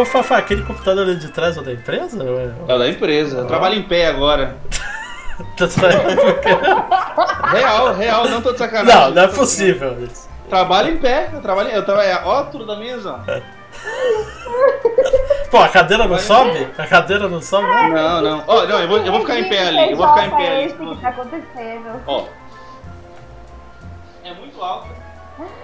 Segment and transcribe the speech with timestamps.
[0.00, 2.22] Ô, Fafá, aquele computador ali de trás é da empresa?
[2.22, 3.38] é- É o da empresa.
[3.38, 4.56] Eu trabalho em pé agora.
[5.56, 5.66] Tá
[7.52, 8.92] Real, real, não tô de sacanagem.
[9.00, 10.28] Não, não é possível isso.
[10.48, 11.30] Trabalho em pé.
[11.32, 11.68] Eu trabalho.
[11.70, 12.18] Eu trabalho.
[12.24, 13.20] Ó, a altura da mesa.
[13.20, 13.40] ó.
[15.48, 16.66] Pô, a cadeira não sobe?
[16.76, 17.68] A cadeira não sobe?
[17.68, 18.44] Não, não.
[18.48, 19.92] Ó, não, eu vou, eu vou ficar em pé ali.
[19.92, 20.64] Eu vou ficar em pé É ali.
[20.66, 22.02] esse que tá acontecendo.
[22.06, 22.24] Ó.
[24.24, 24.88] É muito alto.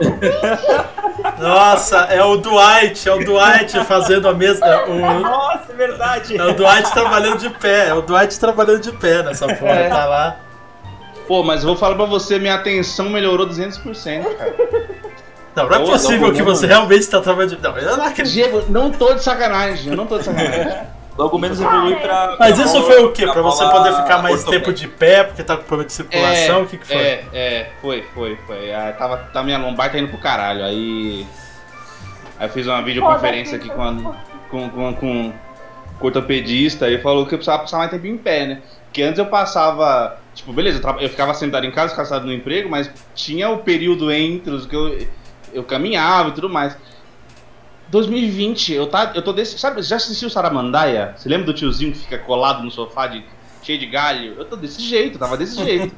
[1.39, 4.67] Nossa, é o Dwight, é o Dwight fazendo a mesma.
[4.67, 6.37] é O, Nossa, é verdade.
[6.37, 9.89] é o Dwight trabalhando de pé, é o Dwight trabalhando de pé nessa porra, É.
[9.89, 10.37] tá lá.
[11.27, 14.55] Pô, mas eu vou falar pra você, minha atenção melhorou 200%, cara.
[15.57, 17.63] Não, não é Ô, possível não, que você realmente está trabalhando de.
[17.63, 18.33] Não, eu não acredito.
[18.35, 19.91] Diego, não tô de sacanagem.
[19.91, 20.83] Eu não tô de sacanagem.
[21.17, 22.37] Logo menos evolui pra.
[22.39, 23.23] Mas pra isso bola- foi o quê?
[23.25, 26.63] pra Pra você poder ficar mais tempo de pé, porque tá com problema de circulação?
[26.63, 26.97] o que, que foi?
[26.97, 28.73] É, é, foi, foi, foi.
[28.75, 30.65] Ah, tava, tá, minha lombar tá indo pro caralho.
[30.65, 31.25] Aí.
[32.39, 33.95] Aí eu fiz uma videoconferência aqui com, a,
[34.51, 35.33] com, com, com
[36.01, 38.63] o ortopedista e falou que eu precisava passar mais tempo em pé, né?
[38.87, 40.19] Porque antes eu passava.
[40.35, 43.59] Tipo, beleza, eu, eu ficava sentado em casa, ficava sentado no emprego, mas tinha o
[43.59, 45.07] período entre os que eu,
[45.53, 46.77] eu caminhava e tudo mais.
[47.89, 49.59] 2020, eu, tá, eu tô desse.
[49.59, 51.15] Sabe, já assistiu Saramandaia?
[51.17, 53.25] Você lembra do tiozinho que fica colado no sofá de,
[53.63, 54.35] cheio de galho?
[54.37, 55.95] Eu tô desse jeito, tava desse jeito.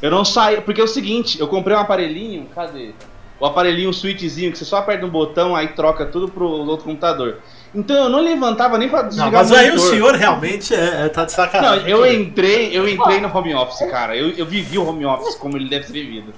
[0.00, 2.92] Eu não saí, porque é o seguinte, eu comprei um aparelhinho, cadê?
[3.38, 6.84] O aparelhinho, o switchzinho, que você só aperta um botão, aí troca tudo pro outro
[6.86, 7.38] computador.
[7.74, 11.06] Então eu não levantava nem pra Não, desligar mas o aí o senhor realmente é,
[11.06, 11.88] é- tá de Não, sacanagem.
[11.88, 14.16] eu entrei, eu entrei no home office, cara.
[14.16, 16.32] Eu, eu vivi o home office como ele deve ser vivido.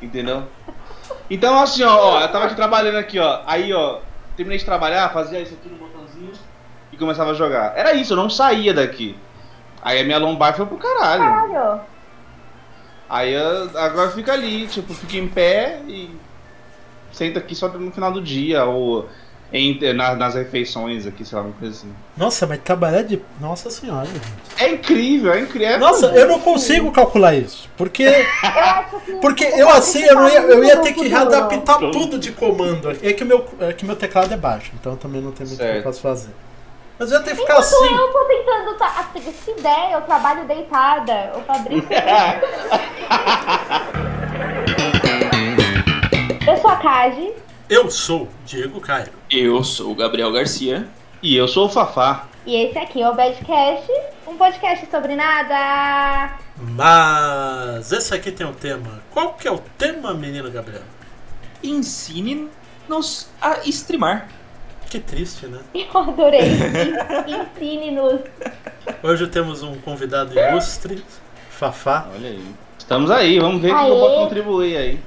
[0.00, 0.44] Entendeu?
[1.30, 3.40] Então, assim, ó, ó, eu tava aqui trabalhando aqui, ó.
[3.46, 3.98] Aí, ó,
[4.36, 6.32] terminei de trabalhar, fazia isso aqui no botãozinho
[6.92, 7.72] e começava a jogar.
[7.76, 9.16] Era isso, eu não saía daqui.
[9.82, 11.22] Aí a minha lombar foi pro caralho.
[11.22, 11.80] Caralho.
[13.08, 16.10] Aí eu- agora fica ali, tipo, fica em pé e
[17.10, 19.08] senta aqui só no final do dia, ou
[19.52, 21.92] em, na- nas refeições aqui, sei lá, uma coisa assim.
[22.16, 23.20] Nossa, mas trabalhar de.
[23.40, 24.06] Nossa senhora.
[24.06, 24.20] gente.
[24.58, 25.78] É incrível, é incrível.
[25.78, 27.68] Nossa, eu não consigo calcular isso.
[27.76, 28.04] Porque.
[28.04, 29.12] Eu que.
[29.20, 32.90] Porque eu assim, eu, não ia, eu ia ter que readaptar tudo de comando.
[33.02, 35.60] É que o meu, é que meu teclado é baixo, então também não tem muito
[35.60, 36.30] o que eu posso fazer.
[36.98, 37.94] Mas eu ia ter que ficar Enquanto assim.
[37.94, 39.10] eu tô tentando tá,
[39.44, 41.32] se der, eu trabalho deitada.
[41.36, 41.88] O Fabrício.
[46.46, 47.32] eu sou a Kaji.
[47.74, 49.12] Eu sou Diego Cairo.
[49.30, 50.86] Eu sou o Gabriel Garcia.
[51.22, 52.28] E eu sou o Fafá.
[52.44, 53.90] E esse aqui é o Badcast,
[54.26, 56.36] um podcast sobre nada.
[56.58, 59.02] Mas esse aqui tem um tema.
[59.10, 60.82] Qual que é o tema, menino Gabriel?
[61.64, 64.28] Ensine-nos a streamar.
[64.90, 65.60] Que triste, né?
[65.72, 66.50] Eu adorei.
[67.26, 68.20] Ensine-nos.
[69.02, 71.02] Hoje temos um convidado ilustre,
[71.48, 72.06] Fafá.
[72.14, 72.44] Olha aí.
[72.78, 75.00] Estamos aí, vamos ver o que eu posso contribuir aí.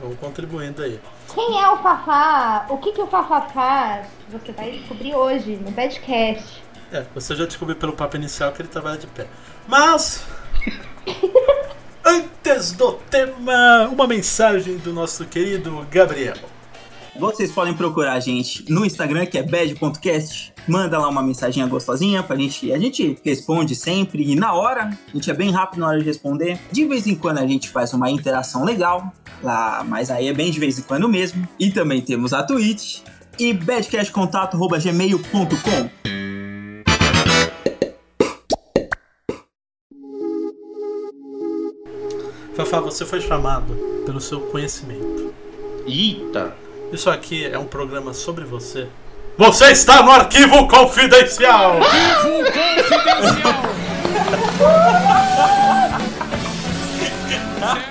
[0.00, 1.00] Vamos contribuindo aí.
[1.34, 2.66] Quem é o Fafá?
[2.68, 4.06] O que, que o Fafá faz?
[4.30, 6.62] Você vai descobrir hoje no Badcast.
[6.92, 9.26] É, você já descobriu pelo papo inicial que ele trabalha de pé.
[9.66, 10.24] Mas.
[12.04, 16.34] Antes do tema, uma mensagem do nosso querido Gabriel.
[17.18, 20.51] Vocês podem procurar a gente no Instagram, que é bad.cast.
[20.66, 22.72] Manda lá uma mensaginha gostosinha pra gente.
[22.72, 24.84] A gente responde sempre e na hora.
[24.84, 26.58] A gente é bem rápido na hora de responder.
[26.70, 29.12] De vez em quando a gente faz uma interação legal.
[29.42, 31.46] Lá, mas aí é bem de vez em quando mesmo.
[31.58, 33.00] E também temos a Twitch.
[33.38, 35.90] E badcastcontato.gmail.com
[42.54, 43.74] Fafá, você foi chamado
[44.04, 45.32] pelo seu conhecimento.
[45.86, 46.54] Eita!
[46.92, 48.86] Isso aqui é um programa sobre você.
[49.38, 51.80] Você está no arquivo confidencial!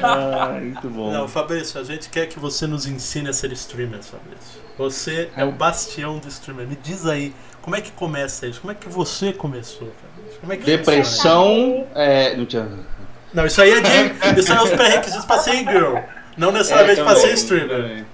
[0.04, 1.12] Ah, muito bom.
[1.12, 4.62] Não, Fabrício, a gente quer que você nos ensine a ser streamer, Fabrício.
[4.78, 6.68] Você é o bastião do streamer.
[6.68, 8.62] Me diz aí, como é que começa isso?
[8.62, 10.40] Como é que você começou, Fabrício?
[10.42, 10.64] Como é que?
[10.64, 11.88] Depressão.
[11.96, 12.68] É, não tinha.
[13.34, 14.40] Não, isso aí é de.
[14.40, 15.98] Isso aí é os pré-requisitos pra ser girl.
[16.38, 17.70] Não necessariamente pra ser streamer.
[17.70, 18.06] Também,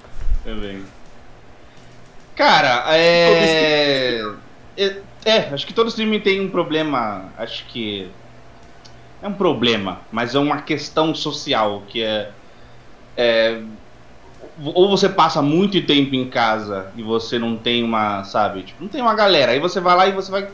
[0.43, 0.83] também.
[2.37, 4.23] Cara, é...
[4.77, 5.01] é.
[5.25, 7.33] É, acho que todo streaming tem um problema.
[7.37, 8.09] Acho que.
[9.21, 12.31] É um problema, mas é uma questão social que é.
[13.17, 13.61] é
[14.63, 18.89] ou você passa muito tempo em casa e você não tem uma, sabe, tipo, não
[18.89, 19.51] tem uma galera.
[19.51, 20.47] Aí você vai lá e você vai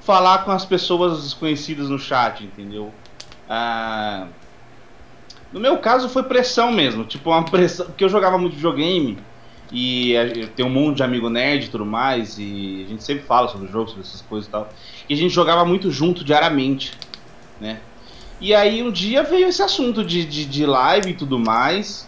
[0.00, 2.92] falar com as pessoas desconhecidas no chat, entendeu?
[3.48, 4.26] Ah,
[5.52, 9.18] no meu caso foi pressão mesmo, tipo uma pressão, porque eu jogava muito videogame
[9.72, 13.24] e eu tenho um monte de amigo nerd e tudo mais e a gente sempre
[13.24, 14.68] fala sobre o jogo, sobre essas coisas e tal.
[15.08, 16.92] E a gente jogava muito junto diariamente,
[17.58, 17.80] né?
[18.38, 22.06] E aí um dia veio esse assunto de, de, de live e tudo mais.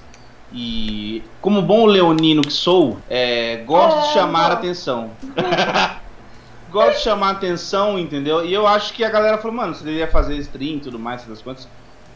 [0.53, 4.61] E como bom leonino que sou, é, gosto de É, chamar a bom.
[4.61, 5.11] atenção.
[6.71, 8.45] gosto de chamar atenção, entendeu?
[8.45, 11.23] E eu acho que a galera falou, mano, você deveria fazer stream e tudo mais,
[11.23, 11.69] essas coisas.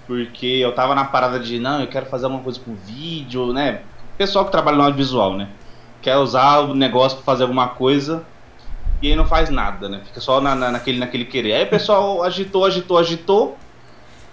[0.07, 3.83] Porque eu tava na parada de, não, eu quero fazer alguma coisa com vídeo, né?
[4.19, 5.57] Pessoal que trabalha no audiovisual, né?
[6.03, 8.29] Quer usar o negócio pra fazer alguma coisa
[9.01, 10.03] e aí não faz nada, né?
[10.05, 11.55] Fica só na, na- naquele, naquele querer.
[11.55, 13.65] Aí o pessoal agitou, agitou, agitou.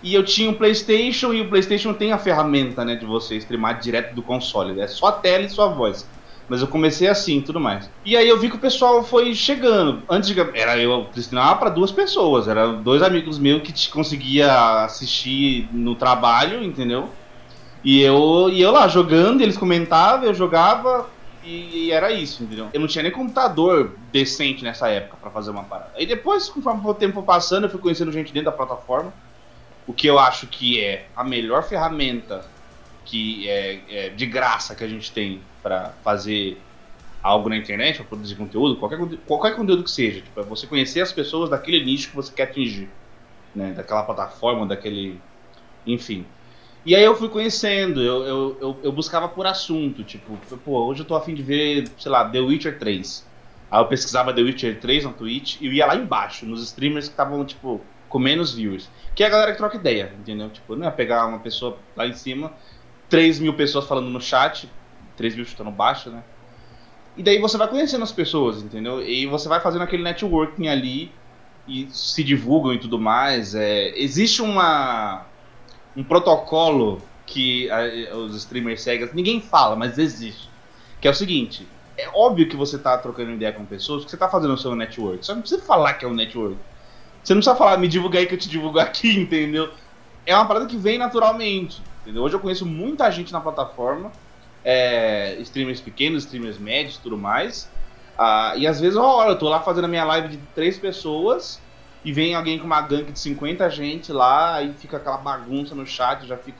[0.01, 3.79] E eu tinha um PlayStation e o PlayStation tem a ferramenta, né, de você streamar
[3.79, 4.79] direto do console.
[4.79, 6.09] É só a tela e sua voz.
[6.47, 7.89] Mas eu comecei assim, tudo mais.
[8.03, 10.03] E aí eu vi que o pessoal foi chegando.
[10.09, 14.83] Antes de era eu streamava para duas pessoas, eram dois amigos meus que te conseguia
[14.85, 17.17] assistir no trabalho, entendeu?
[17.85, 21.07] E eu e eu lá jogando, eles comentavam, eu jogava
[21.43, 22.71] e, era isso, entendeu?
[22.73, 25.91] Eu não tinha nem computador decente nessa época para fazer uma parada.
[25.95, 29.13] Aí depois, conforme o tempo passando, eu fui conhecendo gente dentro da plataforma
[29.85, 32.51] o que eu acho que é a melhor ferramenta
[33.03, 36.57] que é, é de graça que a gente tem para fazer
[37.21, 41.01] algo na internet, para produzir conteúdo, qualquer, qualquer conteúdo que seja, tipo, é você conhecer
[41.01, 42.89] as pessoas daquele nicho que você quer atingir,
[43.53, 45.19] né, daquela plataforma, daquele,
[45.85, 46.25] enfim.
[46.85, 51.01] E aí eu fui conhecendo, eu, eu, eu, eu buscava por assunto, tipo, pô, hoje
[51.01, 53.25] eu tô afim de ver, sei lá, The Witcher 3.
[53.71, 57.07] Aí eu pesquisava The Witcher 3 no Twitch e eu ia lá embaixo, nos streamers
[57.07, 58.87] que estavam, tipo, com menos viewers.
[59.15, 60.47] Que é a galera que troca ideia, entendeu?
[60.51, 62.53] Tipo, não é pegar uma pessoa lá em cima,
[63.09, 64.69] 3 mil pessoas falando no chat,
[65.17, 66.23] 3 mil chutando baixo, né?
[67.17, 69.01] E daí você vai conhecendo as pessoas, entendeu?
[69.01, 71.11] E você vai fazendo aquele networking ali
[71.67, 73.55] e se divulgam e tudo mais.
[73.55, 75.25] É, existe uma
[75.95, 80.53] um protocolo que a- os streamers seguem, ninguém fala, mas existe.
[81.01, 84.17] Que é o seguinte, é óbvio que você tá trocando ideia com pessoas, que você
[84.17, 85.25] tá fazendo o seu network.
[85.25, 86.61] Só não precisa falar que é um network.
[87.23, 89.73] Você não precisa falar, me divulga aí que eu te divulgo aqui, entendeu?
[90.25, 92.23] É uma parada que vem naturalmente, entendeu?
[92.23, 94.13] Hoje eu conheço muita gente na plataforma,
[94.63, 97.71] é, streamers pequenos, streamers médios, tudo mais.
[98.17, 101.64] Ah, e às vezes, ó, eu tô lá fazendo a minha live de três pessoas
[102.05, 105.87] e vem alguém com uma gangue de 50 gente lá, aí fica aquela bagunça no
[105.87, 106.59] chat, já fico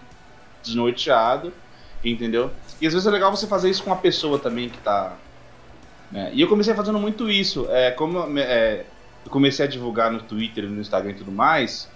[0.64, 1.54] desnorteado,
[2.04, 2.50] entendeu?
[2.82, 5.14] E às vezes é legal você fazer isso com uma pessoa também que tá.
[6.12, 6.32] né?
[6.34, 7.68] E eu comecei fazendo muito isso.
[7.70, 8.86] É, como é,
[9.24, 11.88] eu comecei a divulgar no Twitter, no Instagram e tudo mais,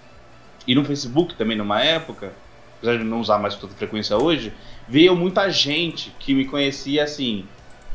[0.67, 2.31] e no Facebook também numa época,
[2.77, 4.53] apesar de não usar mais com tanta frequência hoje,
[4.87, 7.45] veio muita gente que me conhecia assim.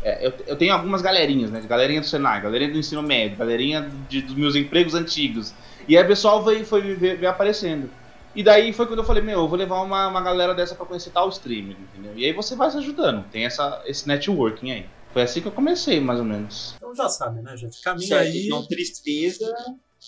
[0.04, 1.60] É, eu, eu tenho algumas galerinhas, né?
[1.62, 5.52] Galerinha do Senai, galerinha do ensino médio, galerinha de- dos meus empregos antigos.
[5.88, 7.90] E aí o pessoal veio, foi me ver, ver aparecendo.
[8.34, 10.84] E daí foi quando eu falei, meu, eu vou levar uma, uma galera dessa pra
[10.86, 12.12] conhecer tal streamer, entendeu?
[12.16, 14.86] E aí você vai se ajudando, tem essa, esse networking aí.
[15.12, 16.74] Foi assim que eu comecei, mais ou menos.
[16.76, 17.80] Então já sabe, né, gente?
[17.80, 18.46] Caminho Certo, aí.
[18.46, 19.54] então tristeza,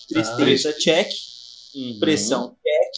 [0.09, 1.07] tristeza, check,
[1.75, 1.99] Uhum.
[1.99, 2.91] pressão, check.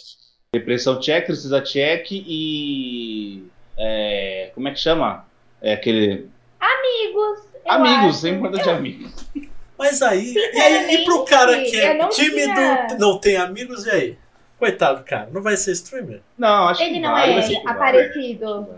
[0.52, 3.44] Depressão check, tristeza check e.
[3.78, 5.24] é, como é que chama?
[5.62, 6.28] É aquele.
[6.60, 7.38] Amigos.
[7.64, 8.26] eu amigos, acho.
[8.26, 9.30] é importante amigos.
[9.78, 13.86] Mas aí, e aí, e pro cara que é não tímido, tinha- não tem amigos,
[13.86, 14.18] e aí?
[14.58, 16.20] Coitado, cara, não vai ser streamer?
[16.36, 17.72] Não, acho Ele que não é ser que vai.
[17.72, 18.68] aparecido.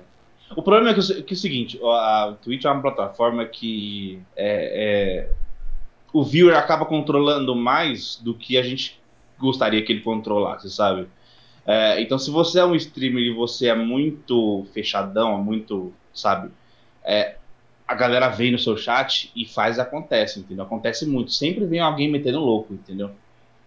[0.54, 4.20] O problema é que, o- que é o seguinte, a Twitch é uma plataforma que
[4.36, 5.30] é, é,
[6.12, 9.00] o viewer acaba controlando mais do que a gente
[9.40, 11.08] gostaria que ele controlasse, sabe?
[11.66, 16.50] É, então se você é um streamer e você é muito fechadão, é muito, sabe?
[17.02, 17.36] É,
[17.92, 20.64] a galera vem no seu chat e faz acontece, entendeu?
[20.64, 21.30] Acontece muito.
[21.32, 23.10] Sempre vem alguém metendo louco, entendeu?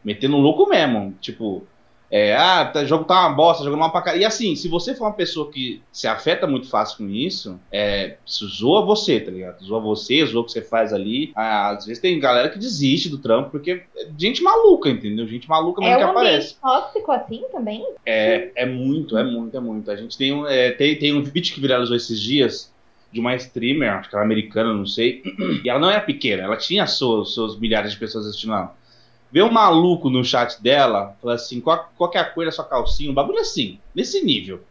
[0.04, 1.14] Metendo louco mesmo.
[1.22, 1.64] Tipo,
[2.12, 4.16] é, ah, tá- jogo tá uma bosta, jogando uma paca.
[4.16, 8.18] E assim, se você for uma pessoa que se afeta muito fácil com isso, é,
[8.26, 9.64] isso zoa você, tá ligado?
[9.66, 11.32] Zoa você, zoa o que você faz ali.
[11.36, 15.28] Ah, às vezes tem galera que desiste do trampo, porque é gente maluca, entendeu?
[15.28, 16.36] Gente maluca mesmo É que um aparece.
[16.36, 17.86] ambiente tóxico assim também?
[18.06, 19.90] É, é muito, é muito, é muito.
[19.92, 22.74] A gente tem um, é, tem, tem um vídeo que viralizou esses dias
[23.16, 25.24] de uma streamer, acho que ela é americana, não sei.
[25.64, 28.76] E ela não era pequena, ela tinha seus, seus milhares de pessoas assistindo ela.
[29.32, 32.52] Veio um maluco no chat dela, falou assim: qual, qual que é a cor da
[32.52, 33.10] sua calcinha?
[33.10, 34.62] Um bagulho assim, nesse nível.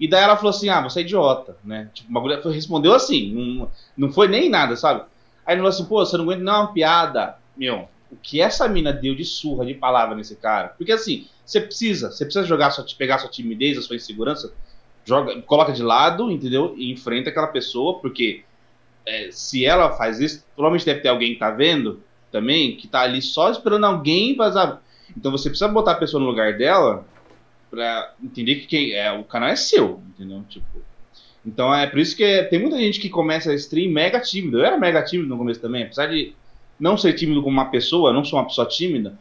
[0.00, 1.88] E daí ela falou assim: ah, você é idiota, né?
[1.94, 5.02] Tipo, bagulho respondeu assim, não, não foi nem nada, sabe?
[5.46, 7.38] Aí ele falou assim: pô, você não aguenta, é uma piada.
[7.56, 10.74] Meu, o que essa mina deu de surra, de palavra nesse cara?
[10.76, 14.52] Porque assim, você precisa, você precisa jogar sua, pegar sua timidez, a sua insegurança,
[15.06, 16.74] joga, coloca de lado, entendeu?
[16.76, 18.42] E enfrenta aquela pessoa, porque
[19.06, 23.02] é, se ela faz isso, provavelmente deve ter alguém que tá vendo também, que tá
[23.02, 24.78] ali só esperando alguém sabe?
[25.16, 27.06] Então você precisa botar a pessoa no lugar dela
[27.70, 30.42] pra entender que quem, é, o canal é seu, entendeu?
[30.48, 30.66] Tipo.
[31.44, 34.58] Então é por isso que tem muita gente que começa a stream mega tímido.
[34.58, 36.34] Eu era mega tímido no começo também, apesar de
[36.78, 39.16] não ser tímido como uma pessoa, não sou uma pessoa tímida,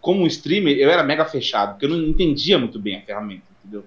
[0.00, 3.84] como streamer, eu era mega fechado, porque eu não entendia muito bem a ferramenta, entendeu?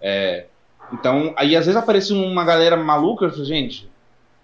[0.00, 0.46] É,
[0.92, 3.90] Então, aí às vezes aparecia uma galera maluca, eu falei, gente,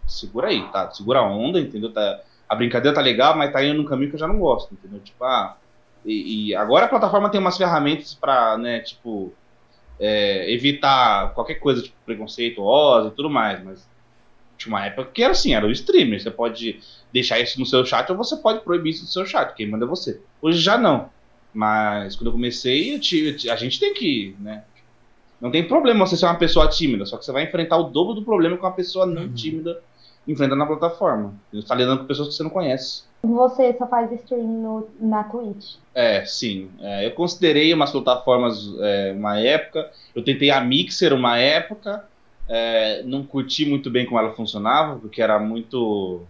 [0.06, 0.90] segura aí, tá?
[0.90, 1.92] Segura a onda, entendeu?
[1.92, 4.72] Tá, a brincadeira tá legal, mas tá indo num caminho que eu já não gosto,
[4.72, 5.00] entendeu?
[5.00, 5.56] Tipo, ah,
[6.04, 9.32] e, e agora a plataforma tem umas ferramentas pra, né, tipo,
[10.00, 13.88] é, evitar qualquer coisa, tipo, preconceituosa e tudo mais, mas
[14.56, 16.80] tinha uma época que era assim, era o streamer, você pode
[17.12, 19.84] deixar isso no seu chat ou você pode proibir isso do seu chat, quem manda
[19.84, 20.20] é você.
[20.40, 21.10] Hoje já não.
[21.52, 24.64] Mas quando eu comecei, eu tive, a gente tem que, né?
[25.40, 28.14] Não tem problema você ser uma pessoa tímida, só que você vai enfrentar o dobro
[28.14, 29.32] do problema que uma pessoa não Uhum.
[29.34, 29.80] tímida
[30.26, 31.34] enfrenta na plataforma.
[31.52, 33.04] Você está lidando com pessoas que você não conhece.
[33.22, 35.76] Você só faz stream no, na Twitch.
[35.94, 36.70] É, sim.
[36.80, 39.90] É, eu considerei umas plataformas é, uma época.
[40.14, 42.04] Eu tentei a Mixer uma época.
[42.48, 46.22] é, não curti muito bem como ela funcionava, porque era muito.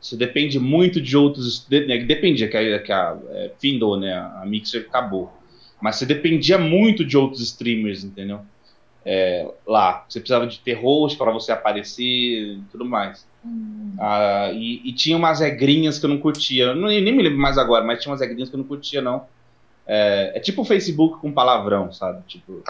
[0.00, 1.66] Você depende muito de outros.
[1.68, 4.12] De, né, dependia, que a, que a é, findou, né?
[4.14, 5.32] A Mixer acabou.
[5.80, 8.40] Mas você dependia muito de outros streamers, entendeu?
[9.04, 10.04] É, lá.
[10.08, 13.26] Você precisava de ter host para você aparecer e tudo mais.
[13.98, 16.64] Ah, e, e tinha umas regrinhas que eu não curtia.
[16.66, 19.26] Eu nem me lembro mais agora, mas tinha umas regrinhas que eu não curtia, não.
[19.86, 22.22] É, é tipo o Facebook com palavrão, sabe?
[22.26, 22.62] Tipo,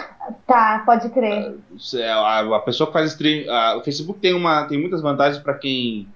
[0.47, 1.57] Tá, pode crer.
[1.77, 3.51] você- a, a pessoa que faz stream.
[3.53, 6.07] a- o Facebook tem, uma, tem muitas vantagens para quem,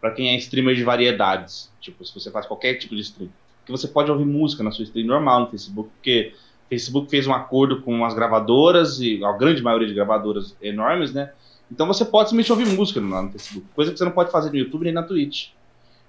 [0.00, 1.72] pra quem é streamer de variedades.
[1.80, 3.30] Tipo, se você faz qualquer tipo de stream.
[3.62, 6.34] Porque você pode ouvir música na sua stream normal no Facebook, porque
[6.66, 11.12] o Facebook fez um acordo com as gravadoras, e a grande maioria de gravadoras enormes,
[11.12, 11.30] né?
[11.70, 14.50] Então você pode simplesmente ouvir música lá no Facebook, coisa que você não pode fazer
[14.50, 15.50] no YouTube nem na Twitch.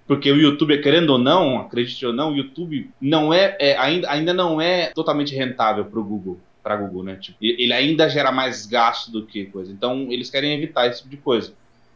[0.06, 4.12] Porque o YouTube, querendo ou não, acredite ou não, o YouTube não é, é, ainda,
[4.12, 7.16] ainda não é totalmente rentável pro Google, para Google, né?
[7.16, 9.72] Tipo, ele ainda gera mais gasto do que coisa.
[9.72, 11.54] Então eles querem evitar esse tipo de coisa.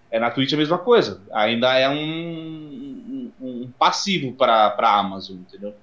[0.10, 1.22] É na Twitch a mesma coisa.
[1.34, 2.67] Ainda é um
[3.78, 5.74] passivo para a Amazon, entendeu?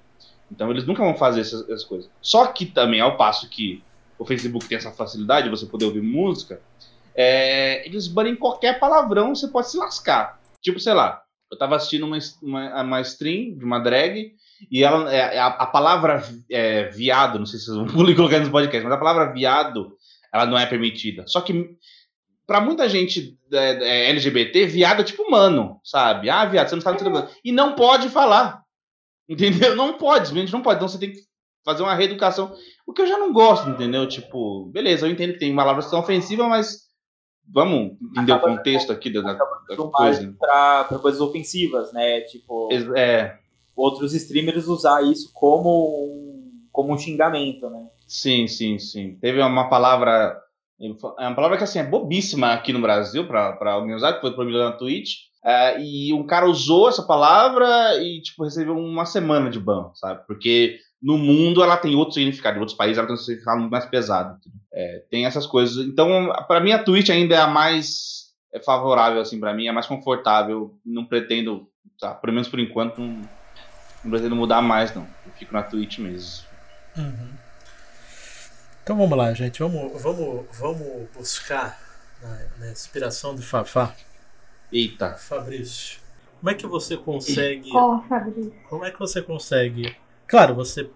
[0.51, 2.09] Então eles nunca vão fazer essas, essas coisas.
[2.21, 3.83] Só que também ao passo que
[4.17, 6.61] o Facebook tem essa facilidade de você poder ouvir música,
[7.13, 10.39] é, eles banem qualquer palavrão, você pode se lascar.
[10.61, 11.21] Tipo, sei lá,
[11.51, 14.33] eu tava assistindo uma, uma, uma stream de uma drag
[14.71, 18.49] e ela, é, a, a palavra é, viado, não sei se vocês vão colocar nos
[18.49, 19.95] podcasts, mas a palavra viado,
[20.33, 21.25] ela não é permitida.
[21.27, 21.75] Só que
[22.47, 23.57] pra muita gente é,
[24.05, 26.29] é, LGBT, viado é tipo mano, sabe?
[26.29, 27.35] Ah, viado, você não sabe o que você tá falando.
[27.43, 28.63] E não pode falar.
[29.27, 29.75] Entendeu?
[29.75, 30.77] Não pode, simplesmente não pode.
[30.77, 31.19] Então você tem que
[31.63, 32.53] fazer uma reeducação.
[32.85, 34.07] O que eu já não gosto, entendeu?
[34.07, 36.77] Tipo, beleza, eu entendo que tem palavras que são ofensivas, mas
[37.51, 39.35] vamos entender Acaba- o contexto aqui da, da,
[39.91, 40.35] coisa.
[40.39, 42.21] pra coisas ofensivas, né?
[42.21, 43.37] Tipo, É,
[43.75, 45.69] outros streamers usar isso como
[46.05, 47.87] um, como um xingamento, né?
[48.07, 49.17] sim, sim, sim.
[49.19, 50.39] Teve uma palavra.
[50.79, 54.33] É uma palavra que assim, é bobíssima aqui no Brasil para alguém usar, que foi
[54.33, 55.15] proibida na Twitch.
[55.43, 60.25] é, e um cara usou essa palavra e tipo, recebeu uma semana de ban, sabe?
[60.27, 63.71] Porque no mundo ela tem outro significado, em outros países ela tem um significado muito
[63.71, 64.39] mais pesado.
[64.73, 65.85] É, tem essas coisas.
[65.85, 69.71] Então, para mim, a Twitch ainda é a mais é favorável, assim, para mim, é
[69.71, 70.73] mais confortável.
[70.85, 71.67] Não pretendo,
[71.99, 73.21] tá, pelo menos por enquanto, não,
[74.03, 75.03] não pretendo mudar mais, não.
[75.03, 76.45] Eu fico na Twitch mesmo.
[76.97, 77.44] Uhum.
[78.85, 79.57] Então vamos lá, gente.
[79.63, 81.81] Vamos, vamos, vamos buscar
[82.21, 83.95] na, na inspiração de Fafá.
[84.71, 85.15] Eita.
[85.15, 85.99] Fabrício,
[86.39, 87.71] como é que você consegue.
[87.73, 88.53] Ó, Fabrício.
[88.69, 89.95] Como é que você consegue.
[90.27, 90.87] Claro, você,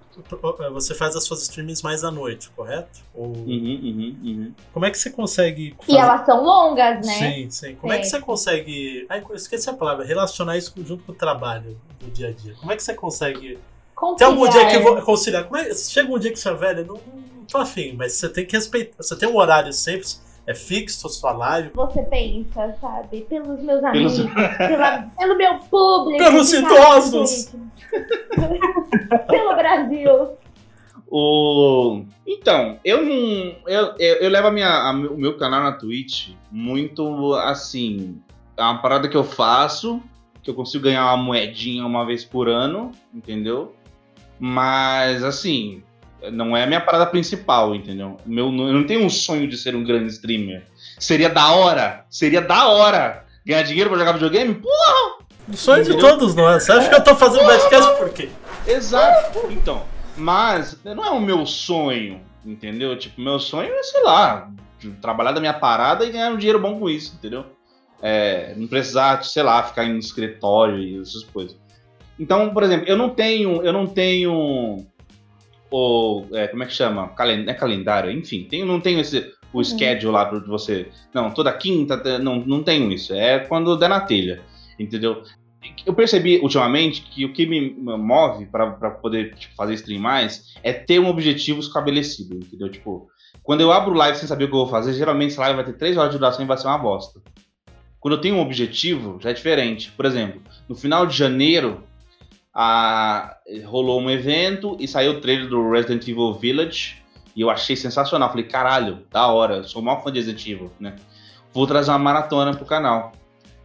[0.71, 2.99] você faz as suas streams mais à noite, correto?
[3.11, 4.53] Ou Uhum, uhum, uhum.
[4.71, 5.75] como é que você consegue.
[5.87, 7.13] E elas são longas, né?
[7.13, 7.75] Sim, sim.
[7.75, 8.09] Como é que É.
[8.09, 9.07] você consegue.
[9.09, 10.05] Ai, eu esqueci a palavra.
[10.05, 12.53] Relacionar isso junto com o trabalho do dia a dia.
[12.59, 13.57] Como é que você consegue.
[14.15, 15.45] Tem algum dia que eu vou conciliar?
[15.45, 15.73] Como é...
[15.73, 17.01] Chega um dia que você é velho, não,
[17.49, 19.01] tô afim, mas você tem que respeitar.
[19.01, 20.07] Você tem um horário sempre,
[20.47, 21.71] é fixo a sua live.
[21.73, 23.21] Você pensa, sabe?
[23.21, 24.19] Pelos meus amigos,
[24.57, 26.23] pela- pelo meu público.
[26.23, 27.53] Pelos idosos.
[29.27, 30.37] Pelo Brasil.
[31.11, 32.03] O...
[32.25, 33.55] Então, eu não.
[33.65, 38.21] Eu, eu, eu levo a minha, a o meu canal na Twitch muito assim.
[38.55, 40.01] É uma parada que eu faço,
[40.43, 43.73] que eu consigo ganhar uma moedinha uma vez por ano, entendeu?
[44.39, 45.81] Mas assim,
[46.31, 48.17] não é a minha parada principal, entendeu?
[48.25, 50.63] Meu, eu não tenho um sonho de ser um grande streamer.
[50.99, 52.05] Seria da hora!
[52.09, 53.25] Seria da hora!
[53.45, 54.55] Ganhar dinheiro pra jogar videogame?
[54.55, 54.69] Pô,
[55.47, 56.63] O sonho de todos nós.
[56.63, 58.29] Você acha que eu tô fazendo podcast por quê?
[58.67, 59.39] Exato.
[59.49, 59.83] Então,
[60.17, 62.97] mas não é o meu sonho, entendeu?
[62.97, 64.51] Tipo, meu sonho é, sei lá,
[65.01, 67.45] trabalhar da minha parada e ganhar um dinheiro bom com isso, entendeu?
[68.01, 71.57] É, não precisar, sei lá, ficar em escritório e essas coisas.
[72.19, 74.85] Então, por exemplo, eu não tenho, eu não tenho
[75.71, 77.09] o, é, como é que chama?
[77.09, 80.89] Calen é calendário, enfim, tenho, não tenho esse o schedule lá pra você.
[81.13, 83.13] Não, toda quinta, não, não tenho isso.
[83.13, 84.41] É quando der na telha,
[84.77, 85.23] entendeu?
[85.85, 90.71] Eu percebi ultimamente que o que me move pra poder tipo, fazer stream mais é
[90.71, 92.69] ter um objetivo estabelecido, entendeu?
[92.69, 93.07] Tipo,
[93.43, 95.65] Quando eu abro live sem saber o que eu vou fazer, geralmente essa live vai
[95.65, 97.21] ter 3 horas de duração e vai ser uma bosta.
[97.99, 99.91] Quando eu tenho um objetivo, já é diferente.
[99.91, 101.83] Por exemplo, no final de janeiro,
[102.61, 103.37] a...
[103.63, 107.01] rolou um evento e saiu o trailer do Resident Evil Village.
[107.33, 108.27] E eu achei sensacional.
[108.27, 109.63] Falei, caralho, da hora.
[109.63, 110.97] Sou maior fã de Resident Evil, né?
[111.53, 113.13] Vou trazer uma maratona pro canal.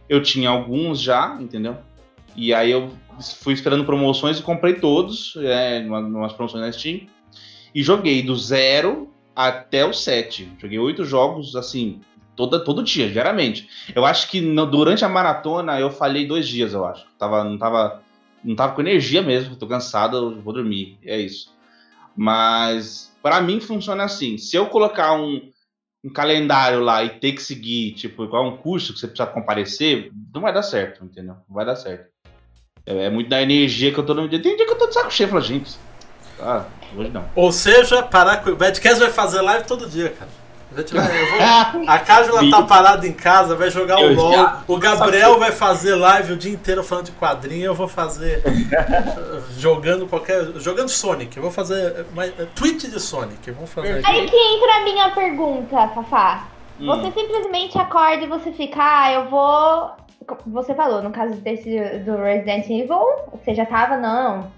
[0.07, 1.75] Eu tinha alguns já, entendeu?
[2.37, 2.89] E aí eu
[3.41, 7.01] fui esperando promoções e comprei todos, é, umas promoções na Steam.
[7.73, 10.53] E joguei do zero até o 7.
[10.57, 11.99] Joguei oito jogos, assim,
[12.33, 13.67] toda, todo dia, diariamente.
[13.93, 17.05] Eu acho que no, durante a maratona eu falhei dois dias, eu acho.
[17.19, 18.01] Tava, não, tava,
[18.45, 21.53] não tava com energia mesmo, tô cansado, vou dormir, é isso.
[22.15, 25.51] Mas para mim funciona assim: se eu colocar um,
[26.03, 30.11] um calendário lá e ter que seguir, tipo, igual um curso que você precisa comparecer,
[30.33, 31.35] não vai dar certo, entendeu?
[31.49, 32.07] Não vai dar certo.
[32.85, 34.41] É, é muito da energia que eu tô no dia.
[34.41, 35.75] Tem dia que eu tô de saco cheio, falo, gente.
[36.39, 37.27] Ah, hoje não.
[37.35, 38.51] Ou seja, parar com.
[38.51, 40.44] O Badcast vai fazer live todo dia, cara.
[40.81, 41.89] A, vou...
[41.89, 44.47] a Cájula tá parada em casa, vai jogar o LOL.
[44.67, 47.65] O Gabriel vai fazer live o dia inteiro falando de quadrinho.
[47.65, 48.43] Eu vou fazer.
[49.57, 50.43] jogando qualquer.
[50.55, 51.37] Jogando Sonic.
[51.37, 52.05] Eu vou fazer.
[52.11, 53.51] Uma, tweet de Sonic.
[53.51, 56.47] Vamos fazer Aí que entra a minha pergunta, Fafá.
[56.79, 56.87] Hum.
[56.87, 59.91] Você simplesmente acorda e você fica, ah, eu vou.
[60.47, 64.51] Você falou, no caso desse do Resident Evil, você já tava, não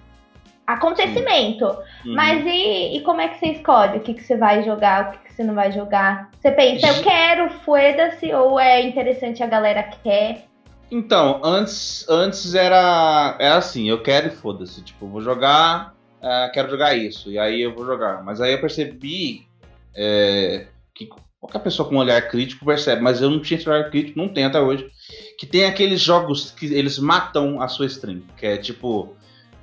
[0.67, 1.65] acontecimento.
[1.65, 2.13] Uhum.
[2.13, 5.11] Mas e, e, como é que você escolhe o que, que você vai jogar, o
[5.11, 6.29] que, que você não vai jogar?
[6.39, 10.45] Você pensa, eu quero, foda-se, ou é interessante a galera quer?
[10.91, 14.81] Então, antes, antes era, era assim, eu quero e foda-se.
[14.81, 18.23] Tipo, vou jogar, uh, quero jogar isso, e aí eu vou jogar.
[18.23, 19.47] Mas aí eu percebi
[19.95, 21.09] é, que
[21.39, 24.29] qualquer pessoa com um olhar crítico percebe, mas eu não tinha esse olhar crítico, não
[24.29, 24.89] tenho até hoje,
[25.37, 29.15] que tem aqueles jogos que eles matam a sua stream, que é tipo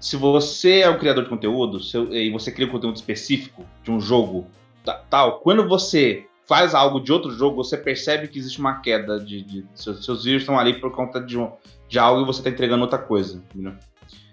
[0.05, 3.91] se você é um criador de conteúdo seu, e você cria um conteúdo específico de
[3.91, 4.47] um jogo
[5.09, 9.41] tal, quando você faz algo de outro jogo, você percebe que existe uma queda de.
[9.41, 11.51] de seus, seus vídeos estão ali por conta de, um,
[11.89, 13.43] de algo e você está entregando outra coisa.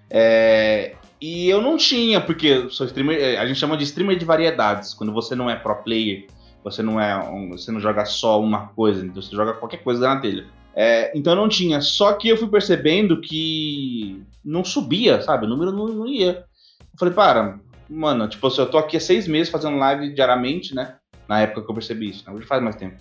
[0.09, 4.25] É, e eu não tinha, porque sou streamer, é, a gente chama de streamer de
[4.25, 4.93] variedades.
[4.93, 6.27] Quando você não é pro player,
[6.65, 7.17] você não é.
[7.17, 10.47] Um, você não joga só uma coisa, então você joga qualquer coisa na telha.
[10.75, 11.79] É, então não tinha.
[11.79, 15.45] Só que eu fui percebendo que não subia, sabe?
[15.45, 16.45] O número não, não ia.
[16.79, 20.95] Eu falei, para, mano, tipo, eu tô aqui há seis meses fazendo live diariamente, né?
[21.27, 22.33] Na época que eu percebi isso, né?
[22.33, 22.97] Hoje faz mais tempo.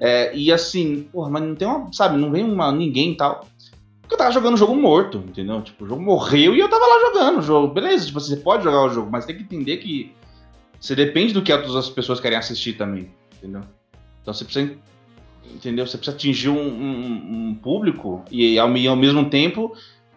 [0.00, 3.46] É, e assim, porra, mas não tem uma, sabe, não vem uma, ninguém e tal.
[4.00, 5.62] Porque eu tava jogando um jogo morto, entendeu?
[5.62, 7.72] Tipo, o jogo morreu e eu tava lá jogando o jogo.
[7.72, 10.12] Beleza, tipo, você pode jogar o jogo, mas tem que entender que
[10.78, 13.62] você depende do que as pessoas querem assistir também, entendeu?
[14.20, 14.76] Então você precisa
[15.54, 15.86] entendeu?
[15.86, 19.74] Você precisa atingir um, um, um público e ao, e ao, mesmo tempo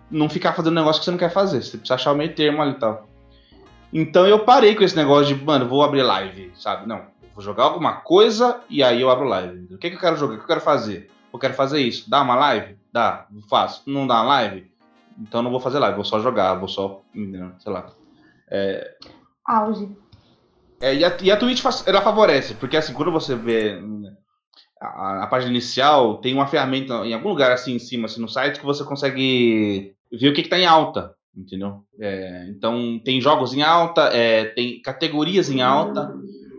[0.10, 1.62] não ficar fazendo um negócio que você não quer fazer.
[1.62, 3.08] Você precisa achar o meio termo ali e tal.
[3.94, 6.88] Então eu parei com esse negócio de, mano, vou abrir live, sabe?
[6.88, 9.74] Não, vou jogar alguma coisa e aí eu abro live.
[9.74, 10.34] O que, que eu quero jogar?
[10.34, 11.10] O que eu quero fazer?
[11.32, 12.10] Eu quero fazer isso.
[12.10, 12.78] Dá uma live?
[12.92, 13.84] Dá, faço.
[13.86, 14.72] Não dá uma live?
[15.18, 17.02] Então não vou fazer live, vou só jogar, vou só,
[17.60, 17.88] sei lá.
[18.50, 18.96] É...
[19.46, 19.96] Auge.
[20.82, 23.82] É, e, a, e a Twitch ela favorece, porque assim, quando você vê
[24.82, 28.28] a, a, página inicial tem uma ferramenta em algum lugar assim em cima, assim, no
[28.28, 31.84] site, que você consegue ver o que está em alta, entendeu?
[32.00, 36.14] É, então tem jogos em alta, é, tem categorias em alta.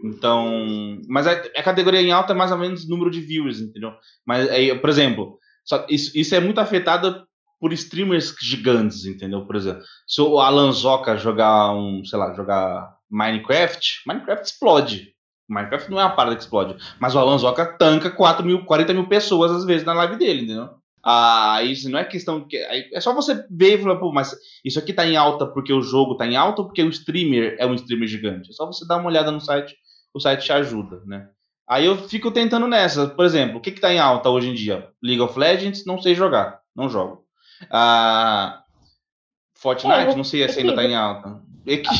[0.04, 3.92] Então, mas a, a, categoria em alta é mais ou menos número de viewers, entendeu?
[4.24, 7.26] Mas, é, por exemplo, só, isso, isso é muito afetado
[7.58, 9.44] por streamers gigantes, entendeu?
[9.46, 15.15] Por exemplo, se o Alan Zoka jogar um, sei lá, jogar Minecraft, Minecraft explode,
[15.48, 16.76] Minecraft não é uma parada que explode.
[16.98, 20.42] Mas o Alan Zoka tanca 4 mil, 40 mil pessoas às vezes na live dele,
[20.42, 20.70] entendeu?
[21.08, 22.40] Ah, isso não é questão.
[22.40, 25.72] Que, é só você ver e falar, pô, mas isso aqui tá em alta porque
[25.72, 28.50] o jogo tá em alta ou porque o streamer é um streamer gigante?
[28.50, 29.76] É só você dar uma olhada no site,
[30.12, 31.28] o site te ajuda, né?
[31.68, 33.06] Aí eu fico tentando nessa.
[33.06, 34.88] Por exemplo, o que, que tá em alta hoje em dia?
[35.00, 36.60] League of Legends, não sei jogar.
[36.74, 37.24] Não jogo.
[37.70, 38.62] Ah,
[39.54, 41.40] Fortnite, é, não sei se ainda tá em alta.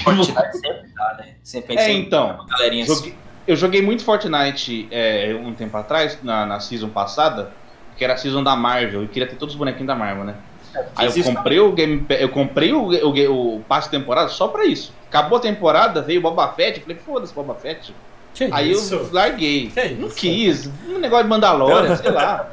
[0.03, 1.37] Fortnite sempre tá, né?
[1.45, 2.47] Sempre é, então.
[2.87, 3.15] Joguei,
[3.47, 7.53] eu joguei muito Fortnite é, um tempo atrás, na, na season passada,
[7.97, 10.35] que era a season da Marvel, e queria ter todos os bonequinhos da Marvel, né?
[10.75, 14.49] É, Aí eu comprei o game, eu comprei o, o, o passe de temporada só
[14.49, 14.93] pra isso.
[15.09, 17.95] Acabou a temporada, veio o Boba Fett, falei, foda-se Boba Fett.
[18.35, 18.95] Que Aí isso?
[18.95, 19.69] eu larguei.
[19.69, 20.17] Que não isso?
[20.17, 22.51] quis, um negócio de Mandalorian, sei lá.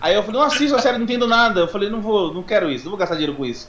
[0.00, 1.60] Aí eu falei, não assisto a série, não entendo nada.
[1.60, 3.68] Eu falei, não vou, não quero isso, não vou gastar dinheiro com isso.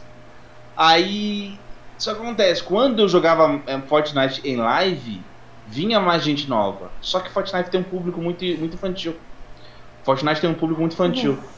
[0.76, 1.58] Aí,
[1.98, 5.22] isso acontece, quando eu jogava é, Fortnite em live,
[5.68, 6.92] vinha mais gente nova.
[7.02, 9.16] Só que Fortnite tem um público muito, muito infantil.
[10.04, 11.34] Fortnite tem um público muito infantil.
[11.34, 11.58] Uhum.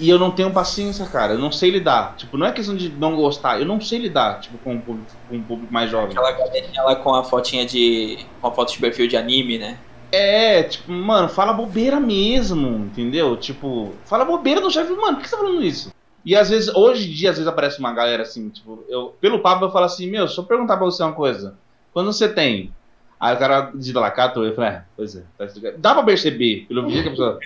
[0.00, 1.32] E eu não tenho paciência, cara.
[1.32, 2.14] Eu não sei lidar.
[2.16, 3.58] Tipo, não é questão de não gostar.
[3.58, 6.10] Eu não sei lidar, tipo, com um público, com um público mais jovem.
[6.10, 8.24] Aquela galerinha lá com a fotinha de.
[8.40, 9.78] com a foto de perfil de anime, né?
[10.10, 13.36] É, tipo, mano, fala bobeira mesmo, entendeu?
[13.36, 15.92] Tipo, fala bobeira no chefe, mano, por que você tá falando isso?
[16.24, 19.40] E às vezes, hoje em dia, às vezes aparece uma galera assim, tipo, eu, pelo
[19.40, 21.56] papo eu falo assim, meu, só perguntar pra você uma coisa.
[21.92, 22.72] Quando você tem
[23.18, 23.72] Aí o cara
[24.10, 24.50] 14.
[24.50, 25.24] Eu falei, é, pois é.
[25.36, 25.46] Tá
[25.78, 27.38] Dá pra perceber, pelo vídeo que a pessoa.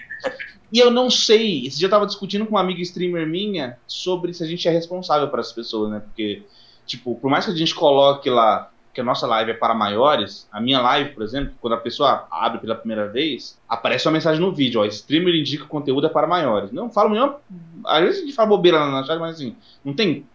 [0.72, 1.66] E eu não sei.
[1.66, 4.70] Esse dia eu tava discutindo com uma amiga streamer minha sobre se a gente é
[4.70, 6.00] responsável para as pessoas, né?
[6.00, 6.42] Porque,
[6.86, 10.46] tipo, por mais que a gente coloque lá que a nossa live é para maiores,
[10.52, 14.40] a minha live, por exemplo, quando a pessoa abre pela primeira vez, aparece uma mensagem
[14.40, 16.70] no vídeo, ó, streamer indica o conteúdo é para maiores.
[16.72, 17.38] Não falo nenhuma.
[17.86, 20.26] Às vezes a gente fala bobeira na chat, mas assim, não tem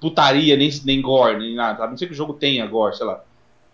[0.00, 1.84] putaria, nem, nem gore, nem nada.
[1.84, 3.22] A não ser que o jogo tenha gore, sei lá.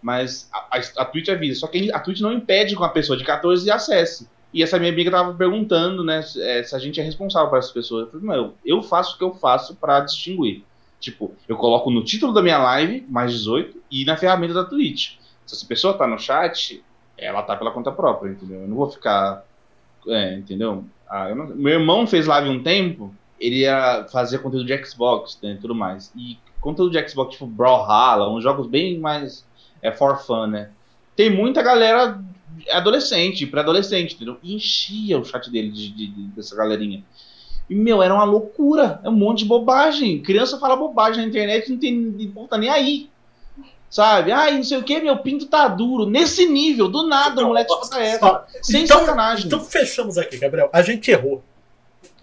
[0.03, 1.61] Mas a, a, a Twitch avisa.
[1.61, 4.29] Só que a Twitch não impede que uma pessoa de 14 acesse.
[4.53, 7.73] E essa minha amiga tava perguntando, né, é, se a gente é responsável por essas
[7.73, 8.07] pessoas.
[8.07, 10.65] Eu falei, não, eu faço o que eu faço para distinguir.
[10.99, 15.17] Tipo, eu coloco no título da minha live, mais 18, e na ferramenta da Twitch.
[15.45, 16.83] Se essa pessoa tá no chat,
[17.19, 18.63] ela tá pela conta própria, entendeu?
[18.63, 19.45] Eu não vou ficar.
[20.09, 20.85] É, entendeu?
[21.09, 21.47] Ah, não...
[21.49, 25.75] Meu irmão fez live um tempo, ele ia fazer conteúdo de Xbox né, e tudo
[25.75, 26.13] mais.
[26.17, 29.47] E conteúdo de Xbox, tipo Brawlhalla, uns jogos bem mais
[29.87, 30.71] é for fun, né?
[31.15, 32.21] Tem muita galera
[32.71, 34.39] adolescente, pré-adolescente, entendeu?
[34.43, 37.03] E enchia o chat dele de, de, de, dessa galerinha.
[37.69, 39.01] E, meu, era uma loucura.
[39.03, 40.23] É um monte de bobagem.
[40.23, 41.95] Criança fala bobagem na internet não tem
[42.35, 43.11] não tá nem aí.
[43.89, 44.33] Sabe?
[44.33, 46.07] Ai, não sei o que, meu pinto tá duro.
[46.07, 48.45] Nesse nível, do nada, então, o moleque fala essa.
[48.63, 49.47] Sem então, sacanagem.
[49.47, 50.69] Então fechamos aqui, Gabriel.
[50.73, 51.43] A gente errou.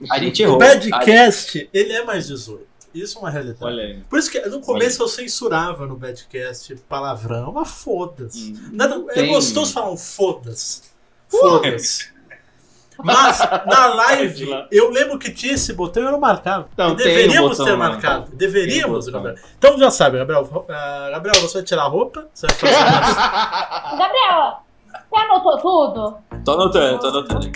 [0.10, 0.56] A gente errou.
[0.56, 2.73] O Badcast, ele é mais 18.
[2.94, 3.64] Isso é uma realidade.
[3.64, 4.00] Olha aí.
[4.10, 8.54] Por isso que no começo eu censurava no Badcast palavrão, mas foda-se.
[8.72, 10.84] Hum, É gostoso falar um foda-se.
[11.28, 12.14] Foda-se.
[13.04, 16.70] Mas na live, eu lembro que tinha esse botão e eu não marcava.
[16.72, 18.32] Então, e tem o deveríamos botão ter marcado.
[18.36, 19.34] Deveríamos, Tem o botão.
[19.34, 19.50] Gabriel.
[19.58, 20.66] Então já sabe, Gabriel.
[20.70, 22.28] ah, Gabriel, você vai tirar a roupa?
[22.32, 22.74] Você vai fazer
[23.98, 24.60] Gabriela,
[25.10, 26.18] você anotou tudo?
[26.46, 27.48] Tô anotando, tô anotando.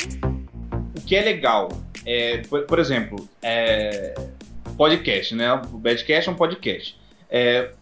[0.97, 1.69] o que é legal
[2.03, 4.15] é, por, por exemplo, é,
[4.77, 5.53] podcast, né?
[5.53, 6.97] O Badcast é um podcast.
[7.29, 7.73] É,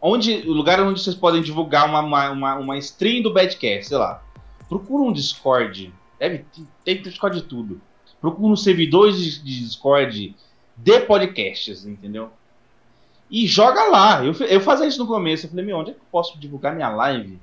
[0.00, 3.96] onde, o lugar onde vocês podem divulgar uma, uma, uma, uma stream do Badcast, sei
[3.96, 4.22] lá.
[4.68, 5.92] Procura um Discord.
[6.18, 7.80] Deve ter tem Discord de tudo.
[8.20, 10.36] Procura um servidor de, de Discord
[10.76, 12.30] de podcasts, entendeu?
[13.30, 14.24] E joga lá.
[14.24, 15.46] Eu, eu fazia isso no começo.
[15.46, 17.38] Eu falei, meu, onde é que eu posso divulgar minha live?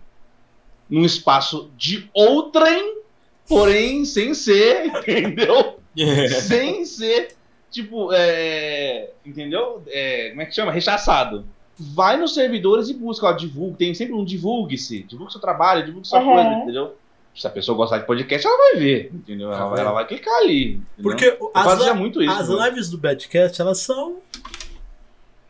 [0.90, 3.02] Num espaço de outrem,
[3.48, 5.80] porém sem ser, entendeu?
[6.42, 7.36] sem ser,
[7.74, 9.84] tipo, é, entendeu?
[9.88, 10.72] É, como é que chama?
[10.72, 11.46] Rechaçado.
[11.78, 13.78] Vai nos servidores e busca, ó, divulgue.
[13.78, 15.04] Tem sempre um divulgue-se.
[15.04, 16.34] Divulgue seu trabalho, divulgue sua Uhum.
[16.34, 16.96] coisa, entendeu?
[17.36, 19.52] Se a pessoa gostar de podcast, ela vai ver, entendeu?
[19.52, 20.74] Ela, vai, ela vai clicar ali.
[20.74, 20.86] entendeu?
[21.02, 22.32] Porque eu as, muito isso.
[22.32, 22.70] as né?
[22.70, 24.18] lives do Badcast, elas são.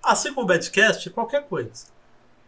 [0.01, 1.87] Assim como o Badcast, qualquer coisa.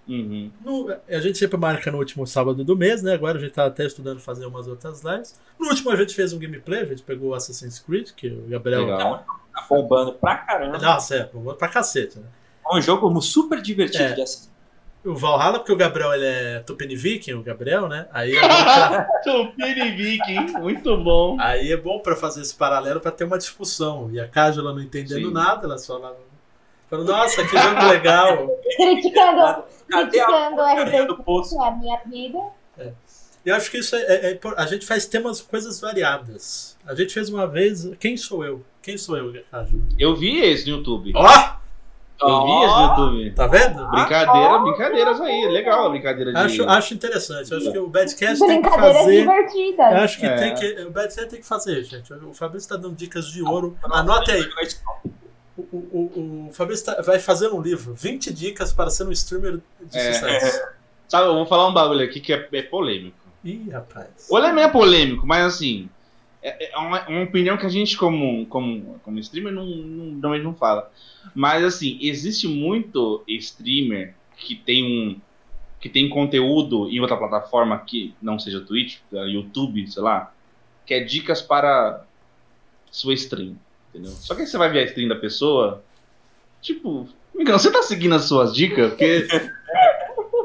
[0.08, 0.52] Uhum.
[0.64, 3.14] No- a gente sempre marca no último sábado do mês, né?
[3.14, 5.40] Agora a gente tá até estudando fazer umas outras lives.
[5.60, 8.46] No último a gente fez um gameplay, a gente pegou o Assassin's Creed, que o
[8.48, 8.82] Gabriel.
[8.86, 9.26] Legal.
[9.54, 10.78] Tá bombando pra caramba.
[10.78, 12.26] Nossa, é, bombou pra cacete, né?
[12.72, 14.14] É um jogo super divertido É.
[14.14, 14.50] de assistir.
[15.04, 18.08] O Valhalla, porque o Gabriel ele é Tupini Viking, o Gabriel, né?
[18.12, 21.38] Aí é pra, Tupini Viking, muito bom.
[21.40, 24.10] aí é bom pra fazer esse paralelo pra ter uma discussão.
[24.12, 25.34] E a Cájula não entendendo Sim.
[25.34, 26.12] nada, ela só lá.
[26.90, 28.48] Falando, nossa, que jogo legal.
[28.76, 31.62] Criticando, Cadê a criticando RP, do poço?
[31.62, 32.40] é a minha vida.
[33.46, 36.76] Eu acho que isso é, é- é A gente faz temas, coisas variadas.
[36.86, 37.88] A gente fez uma vez.
[38.00, 38.64] Quem sou eu?
[38.82, 39.34] Quem sou eu?
[40.00, 41.12] Eu vi esse no YouTube.
[41.16, 41.56] Ó!
[42.18, 43.32] Eu vi esse no YouTube.
[43.36, 43.88] Tá vendo?
[43.90, 45.48] Brincadeira, brincadeiras aí.
[45.50, 46.38] Legal a brincadeira de.
[46.40, 47.54] Acho, acho interessante.
[47.54, 49.20] Acho que o Badcast tem que Brincadeiras fazer.
[49.20, 49.94] divertidas.
[49.94, 50.36] Acho que É.
[50.36, 50.82] tem que.
[50.84, 52.12] O Badcast tem que fazer, gente.
[52.14, 53.78] O Fabrício tá dando dicas de ouro.
[53.92, 54.44] Anote aí.
[55.92, 57.94] O, o, Fabrício tá- vai fazer um livro.
[57.94, 60.14] 20 dicas para ser um streamer de É.
[60.14, 60.62] sucesso.
[61.08, 63.18] Sabe, eu vou falar um bagulho aqui que é, é polêmico.
[63.44, 64.28] Ih, rapaz.
[64.32, 65.88] Olha, não é polêmico, mas assim.
[66.42, 70.44] É, é uma, uma opinião que a gente, como, como, como streamer, não, não, normalmente
[70.44, 70.92] não fala.
[71.34, 75.20] Mas assim, existe muito streamer que tem um.
[75.80, 80.34] que tem conteúdo em outra plataforma que não seja Twitch, YouTube, sei lá,
[80.86, 82.04] que é dicas para
[82.92, 83.56] sua stream.
[83.96, 84.12] Entendeu?
[84.12, 85.82] Só que aí você vai ver a stream da pessoa,
[86.62, 88.90] tipo, amigão, você tá seguindo as suas dicas?
[88.90, 89.28] Porque.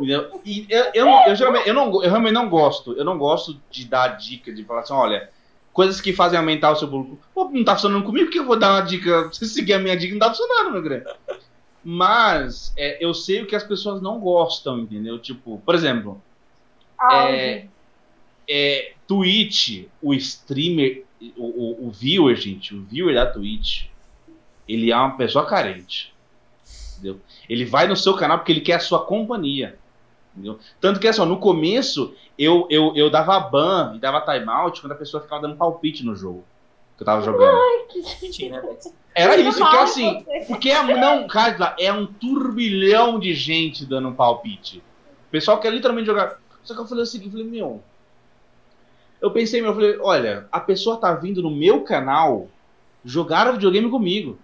[0.03, 2.95] E eu, eu, eu, geralmente, eu, não, eu realmente não gosto.
[2.95, 5.29] Eu não gosto de dar dica, de falar assim, olha,
[5.75, 7.19] coisas que fazem aumentar o seu público.
[7.35, 9.29] Pô, não tá funcionando comigo, por que eu vou dar uma dica?
[9.31, 11.05] Se você seguir a minha dica, não tá funcionando, meu grande.
[11.85, 15.19] Mas é, eu sei o que as pessoas não gostam, entendeu?
[15.19, 16.23] Tipo, por exemplo,
[16.99, 17.69] Áudio.
[18.49, 21.05] é, Twitch, o streamer,
[21.37, 23.87] o, o, o viewer, gente, o viewer da Twitch,
[24.68, 26.14] ele é uma pessoa carente.
[26.94, 27.20] Entendeu?
[27.48, 29.78] Ele vai no seu canal porque ele quer a sua companhia.
[30.33, 30.59] Entendeu?
[30.80, 34.96] Tanto que assim, no começo eu, eu, eu dava ban e dava timeout quando a
[34.96, 36.44] pessoa ficava dando palpite no jogo
[37.00, 37.56] que eu tava jogando.
[37.56, 38.52] Ai, que gente.
[39.14, 44.78] Era isso, que assim, porque é, não, cara, é um turbilhão de gente dando palpite.
[45.28, 46.38] O pessoal quer literalmente jogar.
[46.62, 47.83] Só que eu falei o seguinte, eu falei, meu.
[49.20, 52.48] Eu pensei, meu, eu falei, olha, a pessoa tá vindo no meu canal
[53.04, 54.38] jogar videogame comigo.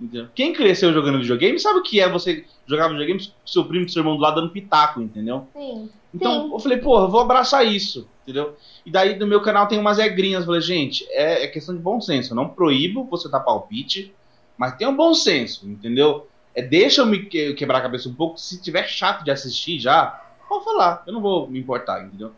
[0.00, 0.28] Entendeu?
[0.34, 3.90] Quem cresceu jogando videogame sabe o que é você jogar videogame com seu primo e
[3.90, 5.48] seu irmão do lado dando pitaco, entendeu?
[5.52, 5.90] Sim.
[6.14, 6.52] Então Sim.
[6.52, 8.56] eu falei, porra, eu vou abraçar isso, entendeu?
[8.86, 10.40] E daí no meu canal tem umas regrinhas.
[10.42, 12.32] Eu falei, gente, é, é questão de bom senso.
[12.32, 14.14] Eu não proíbo você dar palpite,
[14.56, 16.28] mas tem um bom senso, entendeu?
[16.54, 18.38] É, deixa eu me que- quebrar a cabeça um pouco.
[18.38, 21.02] Se tiver chato de assistir já, pode falar.
[21.06, 22.32] Eu não vou me importar, entendeu?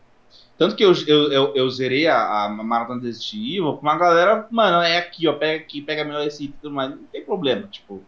[0.61, 4.83] Tanto que eu, eu, eu, eu zerei a, a maratona Evil com uma galera, mano,
[4.83, 6.90] é aqui, ó, pega aqui, pega melhor esse item e tudo mais.
[6.90, 8.03] Não tem problema, tipo.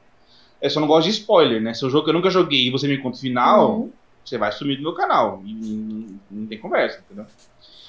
[0.60, 1.72] Eu só não gosto de spoiler, né?
[1.72, 3.90] Se é um jogo que eu nunca joguei e você me conta o final, Uhum.
[4.22, 5.40] você vai sumir do meu canal.
[5.46, 7.24] E não, não tem conversa, entendeu?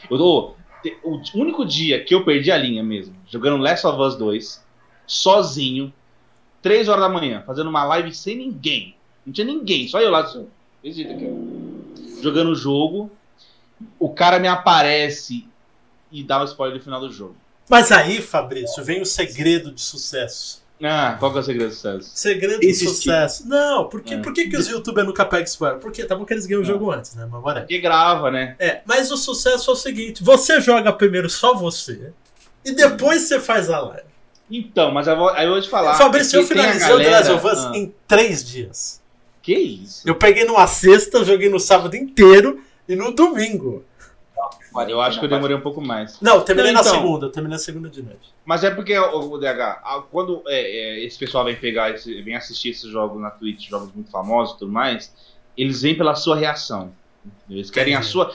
[0.09, 0.53] Eu tô,
[1.03, 4.65] o único dia que eu perdi a linha mesmo, jogando Last of Us 2,
[5.05, 5.93] sozinho,
[6.61, 8.95] 3 horas da manhã, fazendo uma live sem ninguém.
[9.25, 10.25] Não tinha ninguém, só eu lá.
[10.81, 12.21] Visita aqui, ó.
[12.23, 13.11] Jogando o jogo,
[13.99, 15.47] o cara me aparece
[16.11, 17.35] e dá o spoiler do final do jogo.
[17.69, 20.61] Mas aí, Fabrício, vem o segredo de sucesso.
[20.83, 22.11] Ah, qual que é o segredo do sucesso?
[22.13, 23.47] Segredo de sucesso.
[23.47, 24.17] Não, por que, É.
[24.17, 25.79] por que, que os youtubers nunca pegam spoiler?
[25.79, 27.25] Porque tá bom que eles ganham o jogo antes, né?
[27.25, 27.61] Mas whatever.
[27.63, 28.55] Porque grava, né?
[28.59, 32.11] É, mas o sucesso é o seguinte: você joga primeiro só você,
[32.65, 34.03] e depois você faz a live.
[34.51, 35.93] Então, mas eu vou, aí eu vou te falar.
[35.95, 39.01] Fabrício, eu porque finalizei o The Last galera- of Us Ah, em três dias.
[39.41, 40.01] Que isso?
[40.07, 43.83] Eu peguei numa sexta, joguei no sábado inteiro e no domingo.
[44.87, 46.19] Eu acho que eu demorei um pouco mais.
[46.19, 46.99] Não, eu terminei Não, na então.
[47.01, 48.33] segunda, eu terminei na segunda de noite.
[48.43, 50.61] Mas é porque, o, DH, a- quando é,
[50.99, 54.55] é, esse pessoal vem pegar, esse, vem assistir esses jogos na Twitch, jogos muito famosos
[54.55, 55.13] e tudo mais,
[55.55, 56.91] eles vêm pela sua reação.
[57.49, 58.11] Eles querem a Entendi.
[58.11, 58.33] sua.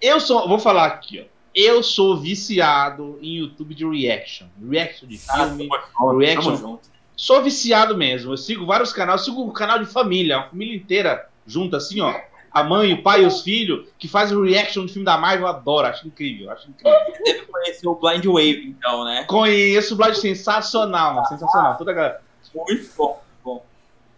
[0.00, 1.24] Eu sou, vou falar aqui, ó.
[1.52, 4.46] Eu sou viciado em YouTube de reaction.
[4.70, 5.68] Reaction de Ah, filme.
[5.98, 6.56] tamo reaction.
[6.56, 6.88] junto.
[7.16, 8.32] Sou viciado mesmo.
[8.32, 12.00] Eu sigo vários canais, eu sigo um canal de família, a família inteira junta, assim,
[12.00, 12.14] ó.
[12.52, 15.48] A mãe, o pai e os filhos, que fazem reaction de filme da Marvel, eu
[15.48, 16.98] adoro, acho incrível, acho incrível.
[17.24, 19.24] Deve conhecer o Blind Wave, então, né?
[19.24, 21.76] Conheço o Blind sensacional, mano, sensacional.
[21.76, 22.20] Toda a galera.
[22.54, 23.20] Muito bom.
[23.44, 23.62] O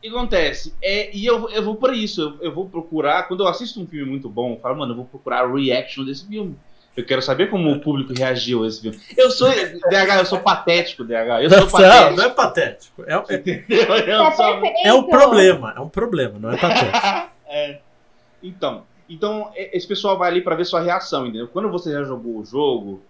[0.02, 0.74] que acontece?
[0.82, 3.86] É, e eu, eu vou por isso, eu, eu vou procurar, quando eu assisto um
[3.86, 6.58] filme muito bom, eu falo, mano, eu vou procurar a reaction desse filme.
[6.96, 9.00] Eu quero saber como o público reagiu a esse filme.
[9.16, 9.48] Eu sou,
[9.90, 11.42] DH, eu sou patético, DH.
[11.42, 12.16] Eu sou Não, patético.
[12.16, 13.04] não é patético.
[13.06, 14.02] É, é,
[14.84, 17.32] É é um problema, é um problema, não é patético.
[17.54, 17.80] É.
[18.42, 21.48] Então, então, e- esse pessoal vai ali pra ver sua reação, entendeu?
[21.48, 23.02] Quando você já jogou o jogo,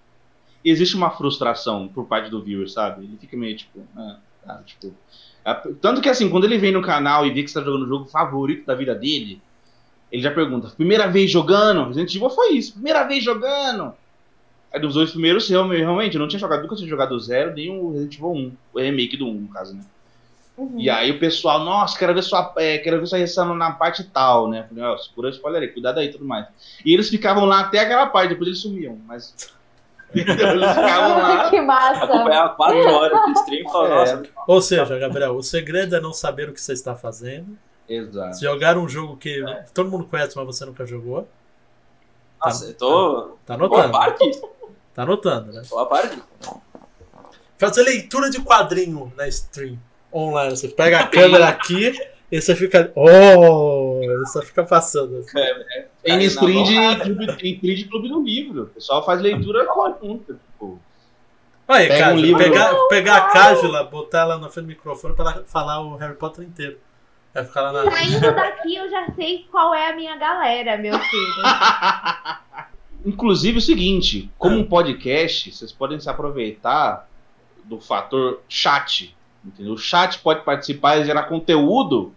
[0.64, 3.04] existe uma frustração por parte do viewer, sabe?
[3.04, 4.94] Ele fica meio tipo, ah, tá, tipo.
[5.80, 7.88] Tanto que assim, quando ele vem no canal e vê que você tá jogando o
[7.88, 9.40] jogo favorito da vida dele,
[10.10, 11.86] ele já pergunta, primeira vez jogando?
[11.86, 13.94] Resident Evil foi isso, primeira vez jogando.
[14.72, 17.54] Aí dos dois primeiros, realmente, realmente, eu não tinha jogado, nunca tinha jogado o zero,
[17.54, 19.84] nem o Resident Evil 1, o remake do 1, no caso, né?
[20.56, 20.78] Uhum.
[20.78, 24.04] E aí o pessoal, nossa, quero ver sua, é, quero ver sua reação na parte
[24.04, 24.66] tal, né?
[24.68, 26.46] Falei, ó, segura o spoiler aí, cuidado aí e tudo mais.
[26.84, 29.34] E eles ficavam lá até aquela parte, depois eles sumiam, mas.
[30.14, 31.48] Eles ficavam lá.
[31.48, 32.04] que massa.
[32.04, 34.16] Acompanhava quatro horas de stream e falava, É.
[34.16, 37.56] nossa, Ou seja, Gabriel, o segredo é não saber o que você está fazendo.
[37.88, 38.36] Exato.
[38.36, 41.26] Se jogar um jogo que todo mundo conhece, mas você nunca jogou,
[42.44, 43.36] nossa, eu tô.
[43.46, 43.92] tá a anotando.
[44.92, 45.62] Tá anotando, né?
[45.66, 46.60] Tô a par disso.
[47.56, 49.78] Fazer leitura de quadrinho na stream
[50.12, 50.56] online.
[50.56, 51.92] Você pega a câmera aqui
[52.30, 52.92] e você fica.
[52.94, 54.00] Oh!
[54.26, 55.18] Você fica passando.
[55.18, 55.32] assim.
[56.02, 58.62] Tem Aí, stream na de, clube, tem de clube do livro.
[58.64, 60.34] O pessoal faz leitura conjunta.
[60.34, 60.80] Tipo,
[61.68, 65.14] Aí, Pega cara, um livro- pegar, pegar a Cájula, botar ela na frente do microfone
[65.14, 66.76] pra ela falar o Harry Potter inteiro.
[67.32, 67.90] Vai ficar lá na.
[67.90, 71.42] Saindo daqui, eu já sei qual é a minha galera, meu filho.
[73.06, 77.08] Inclusive o seguinte, como um podcast, vocês podem se aproveitar
[77.64, 79.16] do fator chat.
[79.44, 79.72] Entendeu?
[79.72, 82.12] O chat pode participar e gerar conteúdo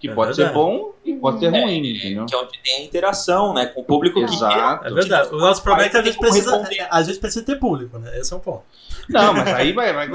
[0.00, 0.48] que É pode verdade.
[0.50, 2.26] ser bom e pode ser É, ruim, entendeu?
[2.26, 3.66] Que é onde tem a interação, né?
[3.66, 4.86] Com o público Exato.
[4.86, 5.34] É verdade.
[5.34, 6.88] O nosso problema é que a gente Vai ter como precisa, responder.
[6.90, 8.18] a gente precisa ter público, né?
[8.18, 8.64] Esse é um ponto.
[9.08, 9.92] Não, mas aí vai.
[9.92, 10.08] vai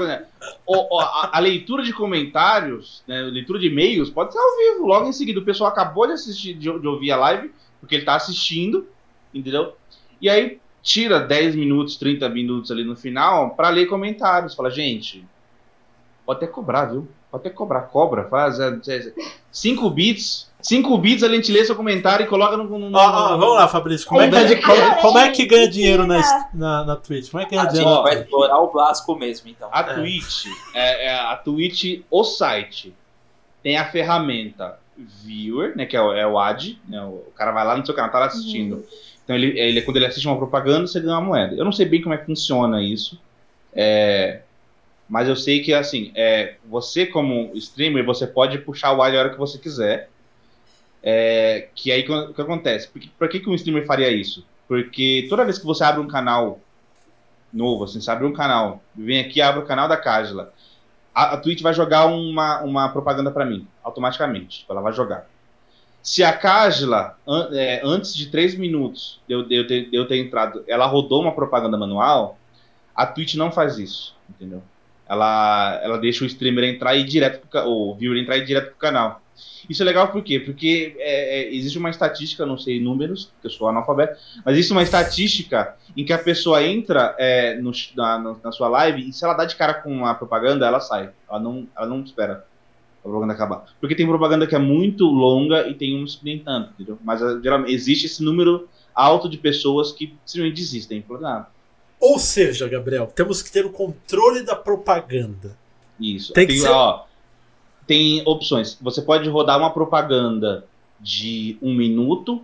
[0.66, 4.86] o, o- a, a leitura de comentários, né, leitura de e-mails, pode ser ao vivo.
[4.86, 8.04] Logo em seguida, o pessoal acabou de assistir, de, de ouvir a live, porque ele
[8.04, 8.86] tá assistindo,
[9.34, 9.74] entendeu?
[10.20, 14.54] E aí tira 10 minutos, 30 minutos ali no final pra ler comentários.
[14.54, 15.24] Fala, gente,
[16.24, 17.08] Pode até cobrar, viu?
[17.30, 17.82] Pode até cobrar.
[17.82, 18.56] Cobra, faz.
[19.50, 20.50] 5 é, bits.
[20.60, 22.64] 5 bits a gente lê seu comentário e coloca no.
[22.64, 22.98] no, no...
[22.98, 24.06] Ah, ah, vamos lá, Fabrício.
[24.06, 27.30] Como, é que, como, como é que ganha dinheiro na, na, na Twitch?
[27.30, 27.90] Como é que ganha a dinheiro?
[27.90, 29.68] Gente vai explorar o Blasco mesmo, então.
[29.72, 29.94] A é.
[29.94, 32.94] Twitch, é, é, a Twitch, o site,
[33.62, 35.86] tem a ferramenta Viewer, né?
[35.86, 36.78] Que é o, é o ad.
[36.88, 38.76] Né, o cara vai lá no seu canal, tá lá assistindo.
[38.76, 38.84] Uhum.
[39.24, 41.54] Então, ele, ele, quando ele assiste uma propaganda, você ganha uma moeda.
[41.54, 43.20] Eu não sei bem como é que funciona isso.
[43.72, 44.40] É,
[45.10, 49.20] mas eu sei que, assim, é, você como streamer, você pode puxar o ad a
[49.20, 50.08] hora que você quiser.
[51.02, 52.86] É, que aí o que acontece?
[52.86, 54.46] Por, por que, que um streamer faria isso?
[54.68, 56.60] Porque toda vez que você abre um canal
[57.52, 60.54] novo, assim, você abre um canal, vem aqui abre o canal da Kajla,
[61.12, 64.64] a, a Twitch vai jogar uma, uma propaganda para mim, automaticamente.
[64.70, 65.26] Ela vai jogar.
[66.00, 69.96] Se a Kajla, an, é, antes de 3 minutos de eu, de, eu ter, de
[69.96, 72.38] eu ter entrado, ela rodou uma propaganda manual,
[72.94, 74.62] a Twitch não faz isso, entendeu?
[75.10, 78.46] Ela, ela deixa o streamer entrar e ir direto pro, o viewer entrar e ir
[78.46, 79.20] direto pro canal.
[79.68, 80.38] Isso é legal por quê?
[80.38, 84.70] Porque é, é, existe uma estatística, não sei números, porque eu sou analfabeto, mas existe
[84.70, 89.24] uma estatística em que a pessoa entra é, no, na, na, sua live e se
[89.24, 91.10] ela dá de cara com a propaganda, ela sai.
[91.28, 92.44] Ela não, ela não espera
[93.00, 93.64] a propaganda acabar.
[93.80, 96.98] Porque tem propaganda que é muito longa e tem uns que nem tanto, entendeu?
[97.02, 101.04] Mas é, geralmente existe esse número alto de pessoas que simplesmente desistem.
[101.24, 101.46] Ah,
[102.00, 105.56] Ou seja, Gabriel, temos que ter o controle da propaganda.
[106.00, 106.32] Isso.
[106.32, 106.70] Tem que tem, ser...
[106.70, 107.04] ó,
[107.86, 108.78] tem opções.
[108.80, 110.64] Você pode rodar uma propaganda
[110.98, 112.42] de um minuto,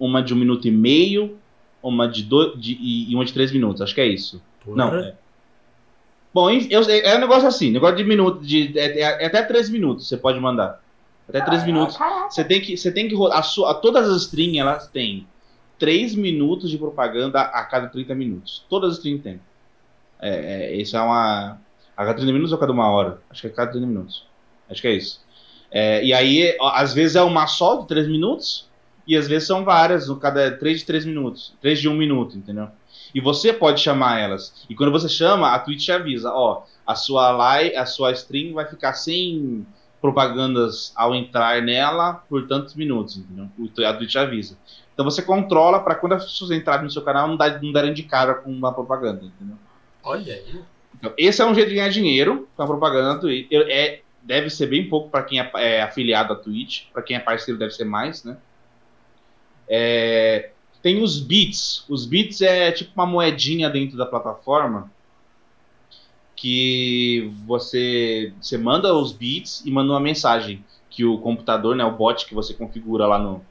[0.00, 1.36] uma de um minuto e meio,
[1.82, 3.82] uma de dois de, e uma de três minutos.
[3.82, 4.40] Acho que é isso.
[4.64, 4.76] Porra.
[4.76, 4.94] Não.
[4.96, 5.14] É.
[6.32, 10.08] Bom, eu, é um negócio assim, negócio de minuto, de, é, é até três minutos
[10.08, 10.82] você pode mandar.
[11.28, 11.96] Até três ah, minutos.
[12.28, 13.38] Você tem que, você tem que rodar.
[13.38, 15.26] A sua, todas as streams elas têm
[15.84, 18.64] três minutos de propaganda a cada 30 minutos.
[18.70, 19.38] Todas as streams têm.
[20.18, 20.30] É,
[20.70, 21.60] é, isso é uma.
[21.94, 23.20] A cada 30 minutos ou a cada uma hora?
[23.28, 24.26] Acho que é a cada 30 minutos.
[24.70, 25.20] Acho que é isso.
[25.70, 28.66] É, e aí, às vezes é uma só de 3 minutos,
[29.06, 31.52] e às vezes são várias, cada 3 de 3 minutos.
[31.60, 32.68] 3 de 1 minuto, entendeu?
[33.14, 34.64] E você pode chamar elas.
[34.70, 38.64] E quando você chama, a Twitch avisa, ó, a sua live, a sua stream vai
[38.64, 39.66] ficar sem
[40.00, 43.50] propagandas ao entrar nela por tantos minutos, entendeu?
[43.86, 44.56] A Twitch avisa.
[44.94, 47.92] Então você controla para quando as pessoas entrarem no seu canal não, dar, não darem
[47.92, 49.56] de cara com uma propaganda, entendeu?
[50.02, 50.62] Olha aí.
[50.94, 53.28] Então, esse é um jeito de ganhar dinheiro com a propaganda.
[53.52, 57.20] É, deve ser bem pouco para quem é, é, afiliado à Twitch, para quem é
[57.20, 58.36] parceiro deve ser mais, né?
[59.68, 61.84] É, tem os bits.
[61.88, 64.90] Os bits é tipo uma moedinha dentro da plataforma
[66.36, 71.90] que você, você manda os bits e manda uma mensagem que o computador, né, o
[71.90, 73.44] bot que você configura lá no,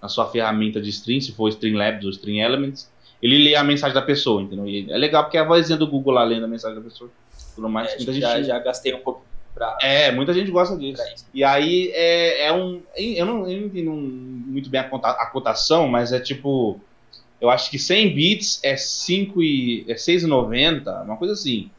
[0.00, 3.94] na sua ferramenta de stream, se for Streamlabs ou Stream Elements, ele lê a mensagem
[3.94, 4.66] da pessoa, entendeu?
[4.66, 7.10] E é legal porque é a vozinha do Google lá lendo a mensagem da pessoa.
[7.54, 7.92] Tudo mais.
[7.92, 8.46] É, muita já, gente...
[8.46, 9.26] já gastei um pouco
[9.58, 11.02] Pra, é, muita gente gosta disso.
[11.34, 12.80] E aí é, é um.
[12.96, 16.80] Eu não, eu não entendo muito bem a, conta, a cotação, mas é tipo.
[17.40, 19.84] Eu acho que 100 bits é 5 e.
[19.88, 21.70] é 6,90, uma coisa assim.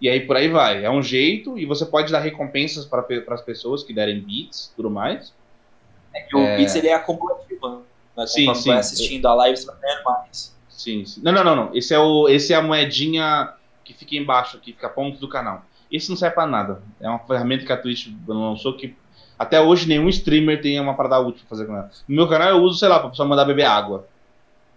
[0.00, 0.84] E aí por aí vai.
[0.84, 4.90] É um jeito, e você pode dar recompensas para as pessoas que derem bits tudo
[4.90, 5.32] mais.
[6.14, 6.56] É que o é...
[6.56, 7.84] bits ele é acumulativo.
[8.16, 8.26] Né?
[8.26, 8.70] Sim, sim.
[8.70, 10.56] vai assistindo a live, você vai ganhando mais.
[10.68, 11.20] Sim, sim.
[11.22, 11.70] Não, não, não, não.
[11.74, 13.52] Esse é, o, esse é a moedinha
[13.84, 15.62] que fica embaixo, que fica ponto do canal.
[15.90, 16.82] Isso não serve para nada.
[17.00, 18.94] É uma ferramenta que a Twitch lançou que
[19.38, 21.90] até hoje nenhum streamer tem uma parada útil pra fazer com ela.
[22.08, 24.06] No meu canal eu uso, sei lá, pra pessoa mandar beber água.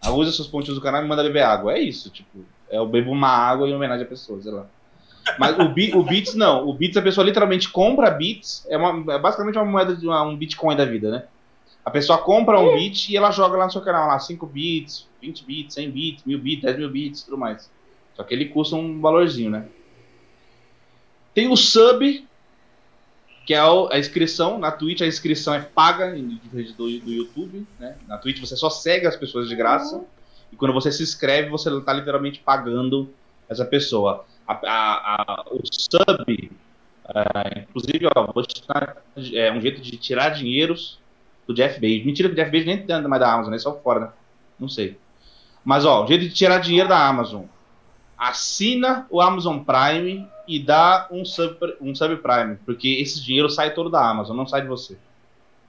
[0.03, 1.73] Ela usa seus pontinhos do canal e manda beber água.
[1.73, 2.45] É isso, tipo.
[2.69, 4.65] É eu bebo uma água em homenagem à pessoa, sei lá.
[5.37, 6.67] Mas o, o Bits não.
[6.67, 8.65] O Bits a pessoa literalmente compra Bits.
[8.69, 11.23] É, uma, é basicamente uma moeda de uma, um Bitcoin da vida, né?
[11.83, 15.07] A pessoa compra um bit e ela joga lá no seu canal, lá 5 bits,
[15.19, 17.69] 20 bits, 100 bits, 1000 bits, 10 mil bits, tudo mais.
[18.15, 19.65] Só que ele custa um valorzinho, né?
[21.33, 22.27] Tem o sub,
[23.47, 24.59] que é a inscrição.
[24.59, 27.65] Na Twitch a inscrição é paga, do, do YouTube.
[27.79, 27.95] Né?
[28.07, 30.03] Na Twitch você só segue as pessoas de graça.
[30.51, 33.09] E quando você se inscreve, você está literalmente pagando
[33.49, 34.25] essa pessoa.
[34.51, 36.51] A, a, o sub,
[37.07, 38.43] é, inclusive, ó, vou
[39.33, 40.99] é um jeito de tirar dinheiros
[41.47, 42.05] do Jeff Bezos.
[42.05, 44.09] Mentira que o Jeff Bezos nem anda mais da Amazon, é só fora, né?
[44.59, 44.97] Não sei.
[45.63, 47.43] Mas, ó, um jeito de tirar dinheiro da Amazon.
[48.17, 53.89] Assina o Amazon Prime e dá um sub, um subprime, porque esse dinheiro sai todo
[53.89, 54.97] da Amazon, não sai de você.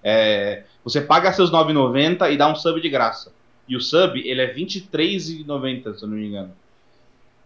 [0.03, 3.33] É, você paga seus 9,90 e dá um sub de graça.
[3.68, 6.53] E o sub, ele é 23,90, se eu não me engano.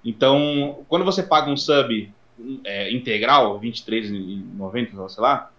[0.07, 2.13] Então, quando você paga um sub
[2.65, 5.51] é, integral, 23,90, sei lá,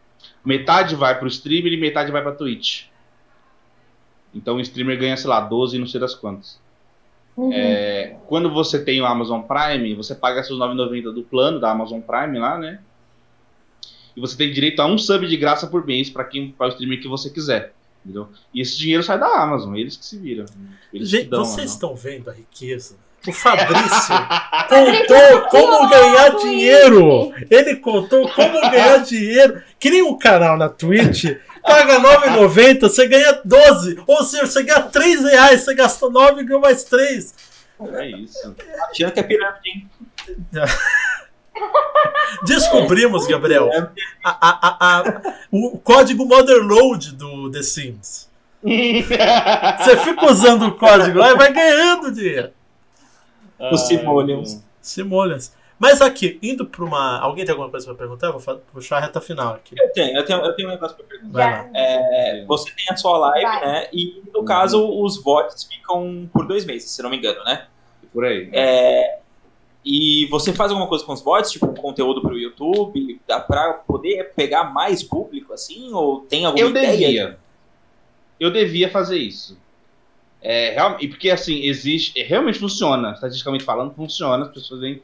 [0.43, 2.85] metade vai para o streamer e metade vai para Twitch.
[4.33, 6.59] Então o streamer ganha, sei lá, 12 não sei das quantas.
[7.35, 7.51] Uhum.
[7.51, 11.99] É, quando você tem o Amazon Prime, você paga seus 9,90 do plano da Amazon
[11.99, 12.79] Prime lá, né?
[14.15, 16.69] E você tem direito a um sub de graça por mês para quem para o
[16.69, 17.73] streamer que você quiser.
[18.03, 18.29] Entendeu?
[18.53, 20.45] E esse dinheiro sai da Amazon, eles que se viram.
[20.93, 22.95] Eles Gente, dão, vocês estão vendo a riqueza?
[23.25, 24.15] O Fabrício
[24.69, 27.33] contou como ganhar dinheiro.
[27.49, 29.61] Ele contou como ganhar dinheiro.
[29.79, 31.25] Cria um canal na Twitch,
[31.61, 34.01] paga R$ 9,90, você ganha 12.
[34.05, 37.33] Ou seja, você ganha 3 reais, você gastou 9 e ganhou mais 3.
[37.93, 38.55] É isso.
[38.89, 39.89] Achando que é pirâmide, hein?
[42.43, 43.69] Descobrimos, Gabriel,
[44.23, 48.27] a, a, a, o código Motherload do The Sims.
[48.63, 52.51] Você fica usando o código lá e vai ganhando dinheiro.
[53.59, 54.63] Os Simoleons.
[54.81, 55.53] Simoleons.
[55.79, 57.19] Mas aqui, indo para uma.
[57.19, 58.31] Alguém tem alguma coisa para perguntar?
[58.31, 59.75] Vou puxar a reta final aqui.
[59.79, 61.69] Eu tenho, eu tenho, eu tenho um negócio para perguntar.
[61.73, 63.65] É, você tem a sua live, Vai.
[63.65, 63.87] né?
[63.93, 67.67] E no caso, os votos ficam por dois meses, se não me engano, né?
[68.11, 68.49] Por aí.
[68.51, 69.19] É,
[69.85, 73.73] e você faz alguma coisa com os bots, tipo conteúdo para o YouTube, dá para
[73.73, 75.93] poder pegar mais público assim?
[75.93, 76.91] Ou tem alguma eu ideia?
[76.91, 77.39] Devia.
[78.39, 79.57] Eu devia fazer isso.
[80.49, 82.17] É, real, e porque assim, existe.
[82.17, 85.01] É, realmente funciona, estatisticamente falando, funciona, as pessoas vêm.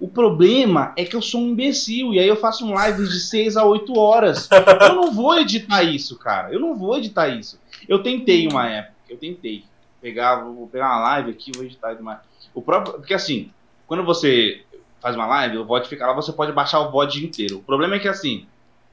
[0.00, 3.20] O problema é que eu sou um imbecil, e aí eu faço um live de
[3.20, 4.48] 6 a 8 horas.
[4.80, 6.50] Eu não vou editar isso, cara.
[6.50, 7.60] Eu não vou editar isso.
[7.86, 9.62] Eu tentei uma época, eu tentei.
[10.00, 12.20] Pegar, vou pegar uma live aqui, vou editar demais.
[12.54, 12.94] O próprio.
[12.94, 13.50] Porque assim,
[13.86, 14.62] quando você
[15.02, 17.58] faz uma live, o VOD fica lá, você pode baixar o VOD inteiro.
[17.58, 18.46] O problema é que assim,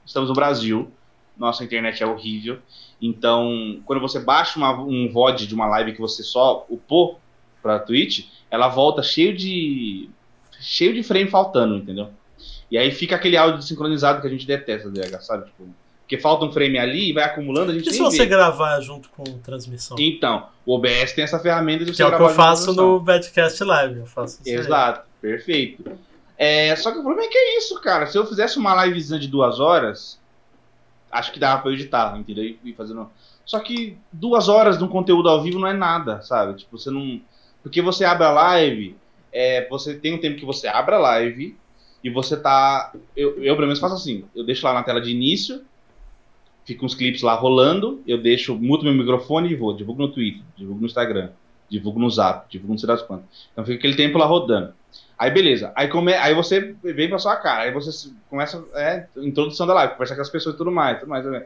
[0.04, 0.92] estamos no Brasil,
[1.40, 2.58] nossa internet é horrível.
[3.00, 7.18] Então, quando você baixa uma, um VOD de uma live que você só upou
[7.62, 10.08] pra Twitch, ela volta cheio de.
[10.60, 12.10] cheio de frame faltando, entendeu?
[12.70, 15.46] E aí fica aquele áudio sincronizado que a gente detesta, DH, sabe?
[15.46, 15.66] Tipo,
[16.02, 18.26] porque falta um frame ali e vai acumulando, a gente E se você vê.
[18.26, 19.96] gravar junto com transmissão?
[19.98, 22.16] Então, o OBS tem essa ferramenta de você que gravar.
[22.16, 23.98] Que é o que eu faço no Badcast Live.
[24.00, 25.06] Eu faço Exato, aí.
[25.20, 25.84] perfeito.
[26.36, 28.06] É, só que o problema é que é isso, cara.
[28.06, 30.19] Se eu fizesse uma livezinha de duas horas,
[31.10, 32.56] acho que dava pra eu editar, entendeu?
[32.64, 33.10] E fazendo.
[33.44, 36.58] Só que duas horas de um conteúdo ao vivo não é nada, sabe?
[36.58, 37.20] Tipo, você não.
[37.62, 38.96] Porque você abre a live,
[39.32, 41.56] é, você tem um tempo que você abre a live
[42.02, 42.92] e você tá.
[43.16, 45.62] Eu, eu pelo menos faço assim: eu deixo lá na tela de início,
[46.64, 49.74] fica uns clipes lá rolando, eu deixo, muto meu microfone e vou.
[49.74, 51.30] Divulgo no Twitter, divulgo no Instagram,
[51.68, 53.48] divulgo no Zap, divulgo no quantas.
[53.52, 54.72] Então fica aquele tempo lá rodando.
[55.20, 59.66] Aí beleza, aí, come, aí você vem pra sua cara, aí você começa, é, introdução
[59.66, 61.22] da live, conversar com as pessoas e tudo mais, tudo mais.
[61.22, 61.44] Tudo mais.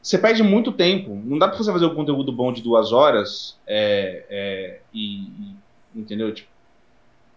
[0.00, 3.58] Você perde muito tempo, não dá pra você fazer um conteúdo bom de duas horas
[3.66, 5.56] é, é, e, e,
[5.94, 6.32] entendeu?
[6.32, 6.48] Tipo,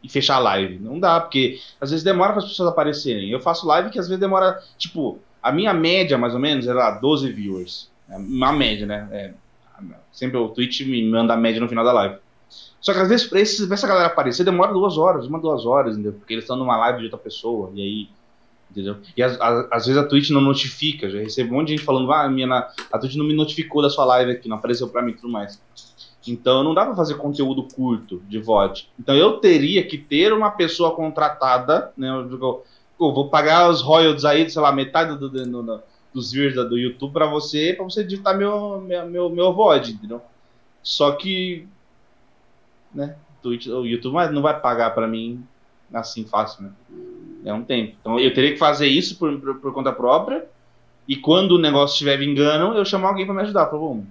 [0.01, 0.79] e fechar a live.
[0.79, 3.29] Não dá, porque às vezes demora para as pessoas aparecerem.
[3.29, 6.91] Eu faço live que às vezes demora, tipo, a minha média, mais ou menos, era
[6.91, 7.91] 12 viewers.
[8.09, 9.09] É uma média, né?
[9.11, 9.33] É,
[10.13, 12.15] sempre o Twitch me manda a média no final da live.
[12.81, 15.65] Só que às vezes, pra, esse, pra essa galera aparecer, demora duas horas, uma, duas
[15.65, 16.13] horas, entendeu?
[16.13, 18.09] Porque eles estão numa live de outra pessoa, e aí.
[18.71, 18.97] Entendeu?
[19.17, 22.11] E às, às vezes a Twitch não notifica, já recebo um monte de gente falando,
[22.11, 22.47] ah, minha,
[22.91, 25.27] a Twitch não me notificou da sua live aqui, não apareceu pra mim e tudo
[25.27, 25.59] mais.
[26.27, 28.87] Então não dá pra fazer conteúdo curto de VOD.
[28.99, 32.09] Então eu teria que ter uma pessoa contratada, né?
[32.09, 32.63] Eu, eu,
[32.99, 35.81] eu vou pagar os royalties aí, sei lá, metade do, do, do,
[36.13, 40.21] dos views do YouTube pra você, pra você editar meu, meu, meu, meu VOD, entendeu?
[40.83, 41.67] Só que
[42.93, 43.15] né?
[43.41, 45.43] Twitch, o YouTube não vai pagar para mim
[45.93, 46.71] assim fácil, né?
[47.45, 47.95] É um tempo.
[47.99, 50.45] Então eu teria que fazer isso por, por, por conta própria.
[51.07, 53.67] E quando o negócio estiver vingando, eu chamo alguém para me ajudar.
[53.67, 54.05] Falo,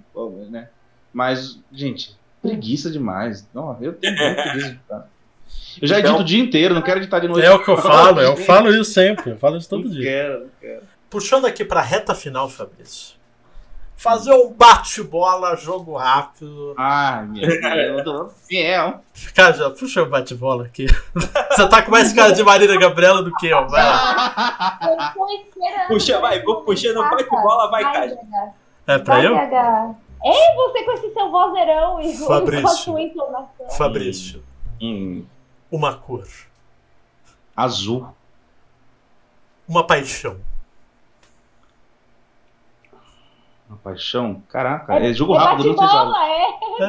[0.49, 0.67] né?
[1.13, 3.47] Mas, gente, preguiça demais.
[3.53, 6.99] Não, eu tenho muito preguiça de Eu já edito então, o dia inteiro, não quero
[6.99, 7.45] editar de noite.
[7.45, 9.31] É o que eu falo, eu falo isso sempre.
[9.31, 10.03] Eu falo isso todo não dia.
[10.03, 10.83] Quero, não quero.
[11.09, 13.18] Puxando aqui pra reta final, Fabrício
[13.99, 16.73] fazer um bate-bola, jogo rápido.
[16.77, 19.01] Ai, meu Deus, eu fiel.
[19.35, 20.85] Cara, já puxa o bate-bola aqui.
[21.51, 25.13] Você tá com mais cara de Marina Gabriela do que eu, vai lá.
[25.89, 28.17] Puxa, vai, vou puxando o bate-bola, vai, cara.
[28.87, 29.35] É pra vai, eu?
[30.23, 32.61] Ei, você com esse seu vozeirão e Fabrício.
[32.61, 33.69] com a sua entonação.
[33.71, 34.43] Fabrício.
[34.81, 35.25] Hum.
[35.69, 36.25] Uma cor.
[37.55, 38.07] Azul.
[39.67, 40.37] Uma paixão.
[43.69, 44.41] Uma paixão?
[44.49, 45.95] Caraca, é, é jogo rápido, não sei se.
[45.95, 46.87] É, é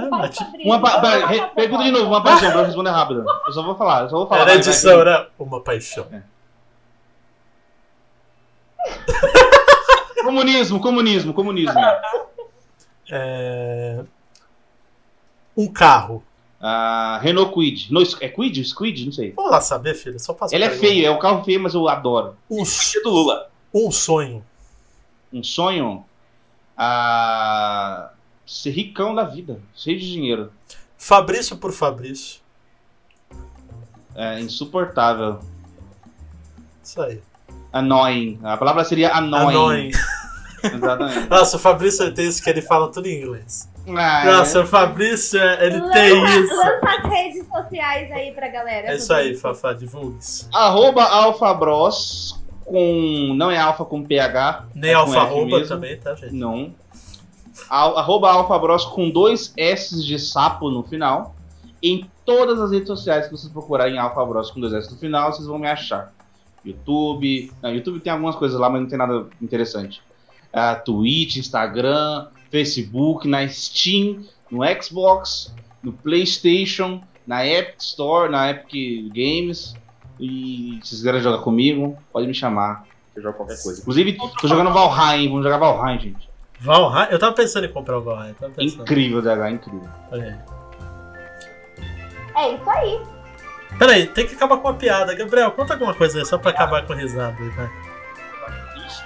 [0.64, 1.00] uma pa
[1.54, 3.22] pergunta de novo, uma paixão, pra eu responder rápido.
[3.46, 4.40] Eu só vou falar, eu só vou falar.
[4.40, 5.26] Era edição, né?
[5.38, 6.06] Uma paixão.
[6.10, 6.22] É.
[10.24, 11.78] comunismo, comunismo, comunismo.
[13.10, 14.02] É...
[15.54, 16.24] Um carro.
[16.60, 17.92] Uh, Renault Quid.
[17.92, 18.64] No, é Quid?
[18.64, 19.04] Squid?
[19.04, 19.32] Não sei.
[19.32, 20.18] Vamos lá saber, filho.
[20.18, 22.36] Só faço Ele é feio, é um carro feio, mas eu adoro.
[22.50, 22.62] Um,
[23.02, 23.50] do Lula.
[23.72, 24.44] Um sonho.
[25.32, 26.04] Um sonho?
[26.82, 28.10] A
[28.46, 30.50] ser ricão da vida, cheio de dinheiro.
[30.96, 32.40] Fabrício por Fabrício.
[34.14, 35.40] É insuportável.
[36.82, 37.20] Isso aí.
[37.70, 38.40] Annoying.
[38.42, 39.48] A palavra seria annoying.
[39.48, 39.90] annoying.
[40.64, 41.28] Exatamente.
[41.28, 43.68] Nossa, o Fabrício tem isso que ele fala tudo em inglês.
[43.86, 44.62] Ah, Nossa, é.
[44.62, 46.56] o Fabrício, ele lança, tem isso.
[46.56, 48.88] Lança as redes sociais aí pra galera.
[48.88, 50.48] É isso aí, Fafá, divulgue isso.
[50.52, 52.39] Arroba AlfaBros
[52.70, 53.34] com.
[53.34, 54.66] Não é alfa com PH.
[54.74, 56.34] Nem é alfa arroba também, tá, gente?
[56.34, 56.72] Não.
[57.68, 61.34] Al, arroba AlfaBros com dois S de sapo no final.
[61.82, 65.46] Em todas as redes sociais que vocês procurarem AlfaBros com dois S no final, vocês
[65.46, 66.12] vão me achar.
[66.64, 67.52] YouTube.
[67.62, 70.00] Não, YouTube tem algumas coisas lá, mas não tem nada interessante.
[70.52, 79.12] Uh, Twitch, Instagram, Facebook, na Steam, no Xbox, no PlayStation, na Epic Store, na Epic
[79.12, 79.74] Games.
[80.20, 82.84] E se vocês quiserem jogar comigo, pode me chamar.
[83.16, 83.80] Eu jogo qualquer coisa.
[83.80, 86.28] Inclusive, tô jogando Valheim, vamos jogar Valheim, gente.
[86.60, 87.08] Valheim?
[87.10, 88.34] Eu tava pensando em comprar o Valheim.
[88.58, 89.88] Incrível, DH, incrível.
[92.36, 93.00] É isso aí.
[93.78, 95.14] Peraí, tem que acabar com a piada.
[95.14, 97.70] Gabriel, conta alguma coisa aí, só pra acabar com a risada aí, vai.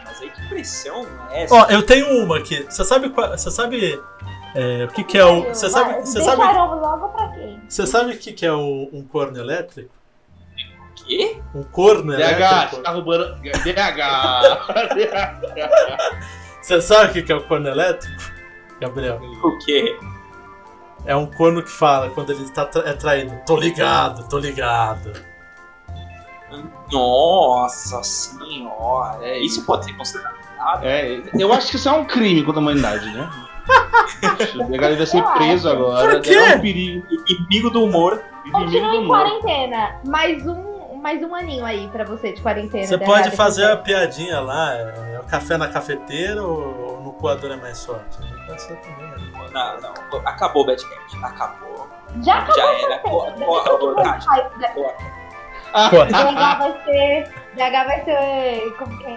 [0.05, 1.55] mas aí que pressão é essa?
[1.55, 2.65] Ó, eu tenho uma aqui.
[2.69, 3.31] Você sabe qual.
[3.31, 4.01] Você sabe.
[4.55, 5.45] É, o que, que é o.
[5.45, 6.01] Você sabe.
[6.01, 6.43] Você sabe.
[6.43, 7.61] logo pra quem?
[7.69, 9.91] Você sabe o que, que é o, um corno elétrico?
[11.55, 12.77] Um corno DH, elétrico.
[12.77, 13.35] Você tá roubando.
[13.41, 14.01] DH!
[16.61, 18.23] Você sabe o que é o corno elétrico,
[18.81, 19.21] Gabriel?
[19.43, 19.99] O quê?
[21.05, 23.39] É um corno que fala quando ele tá tra é traído.
[23.47, 25.13] Tô ligado, tô ligado.
[26.91, 29.19] Nossa senhora.
[29.23, 30.35] É, isso pode ser considerado.
[30.83, 33.31] É, eu acho que isso é um crime contra a humanidade, né?
[34.55, 36.15] o Legal vai ser preso agora.
[36.15, 36.35] Por quê?
[36.35, 37.07] É um perigo.
[37.29, 38.23] Inimigo do humor.
[38.51, 40.01] Continua em quarentena.
[40.07, 40.74] Mais um,
[41.05, 42.87] mais um aninho aí pra você de quarentena.
[42.87, 44.75] Você pode fazer a piadinha lá.
[44.75, 48.17] É, é café na cafeteira ou no coador é mais forte?
[48.47, 49.11] Pode ser também.
[49.11, 49.51] Né?
[49.53, 49.93] Não, não.
[50.27, 51.19] Acabou o Badcast.
[51.23, 51.87] Acabou.
[52.23, 52.57] Já acabou.
[52.57, 52.99] Já era.
[53.01, 53.33] Corre,
[56.07, 57.35] DH vai ser.
[57.55, 58.75] DH vai ser.
[58.79, 59.17] Como que é?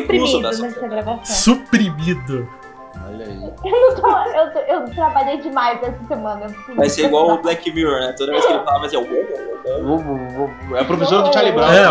[0.00, 1.24] Suprimido nessa gravação.
[1.26, 2.48] Suprimido.
[3.08, 3.52] Olha aí.
[3.64, 6.46] Eu, não tô, eu, tô, eu trabalhei demais essa semana.
[6.76, 8.14] Vai ser igual o Black Mirror, né?
[8.16, 9.06] Toda vez que ele fala, vai ser o.
[10.76, 11.68] É a professora do Charlie Brown.
[11.70, 11.86] É,